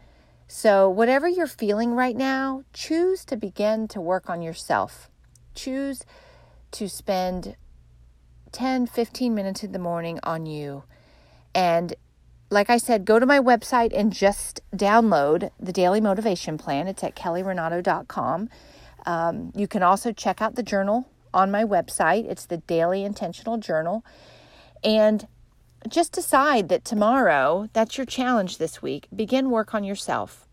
So, 0.47 0.89
whatever 0.89 1.27
you're 1.27 1.47
feeling 1.49 1.95
right 1.95 2.17
now, 2.17 2.63
choose 2.73 3.25
to 3.25 3.37
begin 3.37 3.89
to 3.89 4.01
work 4.01 4.31
on 4.31 4.43
yourself. 4.43 5.11
Choose 5.55 6.05
to 6.73 6.89
spend 6.89 7.57
10, 8.53 8.87
15 8.87 9.35
minutes 9.35 9.65
in 9.65 9.73
the 9.73 9.79
morning 9.79 10.21
on 10.23 10.47
you. 10.47 10.85
And 11.55 11.95
like 12.53 12.69
I 12.69 12.77
said, 12.77 13.07
go 13.07 13.19
to 13.19 13.25
my 13.25 13.41
website 13.41 13.93
and 13.99 14.13
just 14.13 14.61
download 14.77 15.51
the 15.59 15.73
daily 15.73 16.03
motivation 16.03 16.59
plan. 16.59 16.87
It's 16.87 17.03
at 17.03 17.17
kellyrenato.com. 17.17 18.51
Um, 19.07 19.53
you 19.57 19.67
can 19.67 19.83
also 19.83 20.13
check 20.13 20.43
out 20.43 20.55
the 20.55 20.63
journal 20.63 21.09
on 21.33 21.51
my 21.51 21.65
website. 21.65 22.31
It's 22.31 22.45
the 22.45 22.59
Daily 22.59 23.05
Intentional 23.05 23.57
Journal. 23.57 24.05
And 24.85 25.27
just 25.89 26.13
decide 26.13 26.69
that 26.69 26.85
tomorrow, 26.85 27.69
that's 27.73 27.97
your 27.97 28.05
challenge 28.05 28.59
this 28.59 28.83
week. 28.83 29.09
Begin 29.17 29.51
work 29.51 29.75
on 29.75 29.83
yourself. 29.83 30.47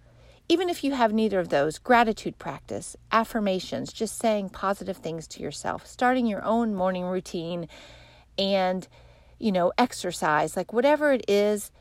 Even 0.47 0.69
if 0.69 0.83
you 0.83 0.93
have 0.93 1.12
neither 1.12 1.39
of 1.39 1.49
those, 1.49 1.77
gratitude 1.77 2.39
practice, 2.39 2.95
affirmations, 3.12 3.91
just 3.91 4.17
saying 4.17 4.49
positive 4.49 4.97
things 4.97 5.27
to 5.27 5.43
yourself, 5.43 5.85
starting 5.85 6.25
your 6.25 6.43
own 6.45 6.73
morning 6.73 7.03
routine, 7.03 7.67
and, 8.38 8.88
you 9.38 9.51
know, 9.51 9.73
exercise, 9.77 10.55
like 10.55 10.71
whatever 10.71 11.12
it 11.12 11.25
is 11.27 11.71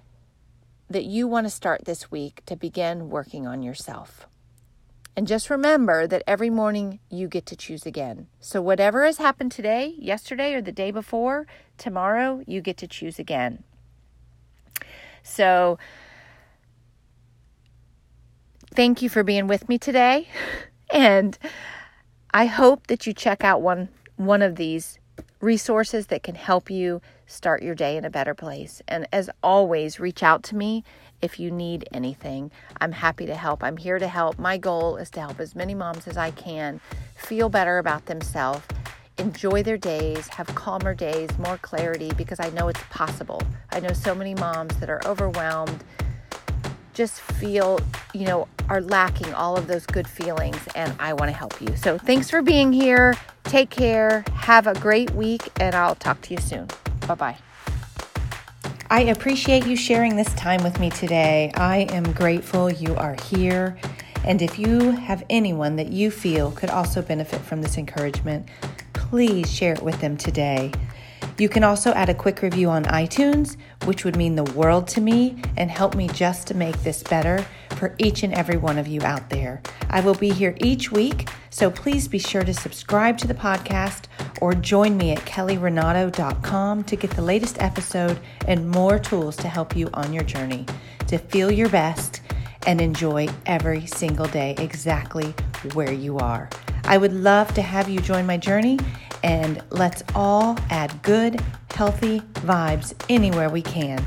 that 0.91 1.05
you 1.05 1.27
want 1.27 1.47
to 1.47 1.51
start 1.51 1.85
this 1.85 2.11
week 2.11 2.43
to 2.47 2.57
begin 2.57 3.11
working 3.11 3.47
on 3.47 3.63
yourself. 3.63 4.27
And 5.17 5.27
just 5.27 5.51
remember 5.51 6.07
that 6.07 6.23
every 6.27 6.49
morning 6.49 7.01
you 7.11 7.27
get 7.27 7.45
to 7.47 7.57
choose 7.57 7.85
again. 7.85 8.29
So, 8.41 8.63
whatever 8.63 9.05
has 9.05 9.19
happened 9.19 9.51
today, 9.51 9.95
yesterday, 9.99 10.55
or 10.55 10.63
the 10.63 10.71
day 10.71 10.93
before, 10.93 11.47
tomorrow 11.77 12.43
you 12.47 12.61
get 12.61 12.77
to 12.77 12.87
choose 12.87 13.19
again. 13.19 13.65
So, 15.25 15.79
thank 18.75 19.03
you 19.03 19.09
for 19.09 19.25
being 19.25 19.49
with 19.49 19.69
me 19.69 19.79
today. 19.79 20.29
And 20.91 21.37
I 22.33 22.47
hope 22.47 22.87
that 22.87 23.07
you 23.07 23.13
check 23.13 23.45
out 23.45 23.61
one, 23.61 23.91
one 24.17 24.41
of 24.41 24.57
these 24.57 24.98
resources 25.41 26.09
that 26.09 26.23
can 26.23 26.35
help 26.35 26.71
you 26.71 27.01
start 27.27 27.63
your 27.63 27.75
day 27.75 27.97
in 27.97 28.05
a 28.05 28.11
better 28.11 28.35
place. 28.35 28.83
And 28.89 29.07
as 29.13 29.31
always, 29.43 30.01
reach 30.01 30.23
out 30.23 30.43
to 30.45 30.57
me 30.57 30.85
if 31.21 31.39
you 31.39 31.51
need 31.51 31.89
anything. 31.93 32.51
I'm 32.81 32.93
happy 32.93 33.27
to 33.27 33.35
help. 33.35 33.63
I'm 33.63 33.77
here 33.77 33.99
to 33.99 34.09
help. 34.09 34.39
My 34.39 34.57
goal 34.57 34.97
is 34.97 35.11
to 35.11 35.21
help 35.21 35.41
as 35.41 35.55
many 35.55 35.75
moms 35.75 36.07
as 36.07 36.17
I 36.17 36.31
can 36.31 36.81
feel 37.15 37.49
better 37.49 37.79
about 37.79 38.07
themselves, 38.07 38.63
enjoy 39.19 39.63
their 39.63 39.77
days, 39.77 40.29
have 40.29 40.47
calmer 40.55 40.95
days, 40.95 41.29
more 41.39 41.59
clarity 41.59 42.13
because 42.17 42.39
I 42.41 42.51
know 42.51 42.69
it's 42.69 42.83
possible. 42.91 43.43
I 43.71 43.81
know 43.81 43.93
so 43.93 44.15
many 44.15 44.35
moms 44.35 44.77
that 44.77 44.89
are 44.89 45.01
overwhelmed, 45.05 45.83
just 46.99 47.21
feel, 47.21 47.79
you 48.13 48.27
know, 48.27 48.49
are 48.69 48.81
lacking 48.81 49.33
all 49.33 49.57
of 49.57 49.69
those 49.69 49.87
good 49.87 50.09
feelings, 50.09 50.59
and 50.75 50.93
I 50.99 51.13
want 51.13 51.31
to 51.31 51.37
help 51.37 51.61
you. 51.61 51.77
So 51.77 51.97
thanks 51.97 52.29
for 52.29 52.43
being 52.43 52.73
here. 52.73 53.15
Take 53.45 53.71
care. 53.71 54.25
Have 54.35 54.67
a 54.67 54.75
great 54.75 55.13
week, 55.13 55.43
and 55.61 55.77
I'll 55.77 55.95
talk 55.95 56.21
to 56.23 56.35
you 56.35 56.41
soon. 56.41 56.67
Bye 57.07 57.15
bye. 57.15 57.37
I 58.91 59.03
appreciate 59.03 59.65
you 59.65 59.77
sharing 59.77 60.17
this 60.17 60.35
time 60.35 60.65
with 60.65 60.81
me 60.81 60.91
today. 60.91 61.53
I 61.55 61.87
am 61.91 62.11
grateful 62.13 62.69
you 62.69 62.97
are 62.97 63.15
here. 63.27 63.79
And 64.25 64.43
if 64.43 64.59
you 64.59 64.91
have 64.91 65.25
anyone 65.31 65.77
that 65.77 65.93
you 65.93 66.11
feel 66.11 66.51
could 66.51 66.71
also 66.71 67.01
benefit 67.01 67.41
from 67.43 67.63
this 67.63 67.79
encouragement, 67.79 68.49
please 68.93 69.49
share 69.49 69.75
it 69.75 69.83
with 69.83 70.01
them 70.01 70.17
today. 70.17 70.73
You 71.39 71.49
can 71.49 71.63
also 71.63 71.93
add 71.93 72.09
a 72.09 72.15
quick 72.15 72.43
review 72.43 72.69
on 72.69 72.85
iTunes, 72.87 73.57
which 73.85 74.05
would 74.05 74.17
mean 74.17 74.35
the 74.35 74.43
world 74.43 74.89
to 74.89 75.01
me 75.01 75.41
and 75.57 75.71
help 75.71 75.95
me 75.95 76.09
just 76.09 76.49
to 76.49 76.55
make 76.55 76.77
this 76.83 77.05
better 77.05 77.47
for 77.77 77.95
each 77.99 78.25
and 78.25 78.35
every 78.35 78.57
one 78.57 78.77
of 78.77 78.89
you 78.89 79.01
out 79.03 79.31
there. 79.31 79.63
I 79.89 80.01
will 80.01 80.17
be 80.17 80.31
here 80.31 80.57
each 80.59 80.91
week, 80.91 81.29
so 81.51 81.71
please 81.71 82.09
be 82.09 82.19
sure 82.19 82.43
to 82.43 82.53
subscribe 82.53 83.19
to 83.19 83.29
the 83.29 83.35
podcast 83.35 84.07
or 84.41 84.53
join 84.53 84.97
me 84.97 85.13
at 85.13 85.21
kellyrenato.com 85.21 86.83
to 86.83 86.97
get 86.97 87.11
the 87.13 87.23
latest 87.23 87.63
episode 87.63 88.19
and 88.49 88.69
more 88.69 88.99
tools 88.99 89.37
to 89.37 89.49
help 89.49 89.77
you 89.77 89.89
on 89.95 90.13
your 90.13 90.25
journey 90.25 90.67
to 91.07 91.19
feel 91.19 91.53
your 91.53 91.69
best 91.69 92.21
and 92.67 92.81
enjoy 92.81 93.29
every 93.47 93.87
single 93.87 94.27
day 94.27 94.57
exactly 94.59 95.35
where 95.73 95.93
you 95.93 96.19
are. 96.19 96.51
I 96.85 96.99
would 96.99 97.13
love 97.13 97.55
to 97.55 97.63
have 97.63 97.89
you 97.89 98.01
join 98.01 98.27
my 98.27 98.37
journey 98.37 98.79
and 99.23 99.63
let's 99.71 100.03
all 100.15 100.57
add 100.71 101.03
good, 101.03 101.41
healthy 101.75 102.21
vibes 102.21 102.95
anywhere 103.09 103.49
we 103.49 103.63
can 103.63 104.05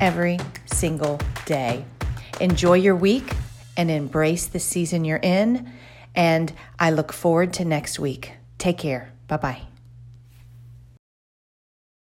every 0.00 0.38
single 0.66 1.20
day. 1.46 1.84
Enjoy 2.40 2.74
your 2.74 2.96
week 2.96 3.34
and 3.76 3.90
embrace 3.90 4.46
the 4.46 4.58
season 4.58 5.04
you're 5.04 5.18
in. 5.22 5.72
And 6.14 6.52
I 6.78 6.90
look 6.90 7.12
forward 7.12 7.52
to 7.54 7.64
next 7.64 7.98
week. 7.98 8.32
Take 8.58 8.78
care. 8.78 9.12
Bye 9.28 9.36
bye. 9.38 9.71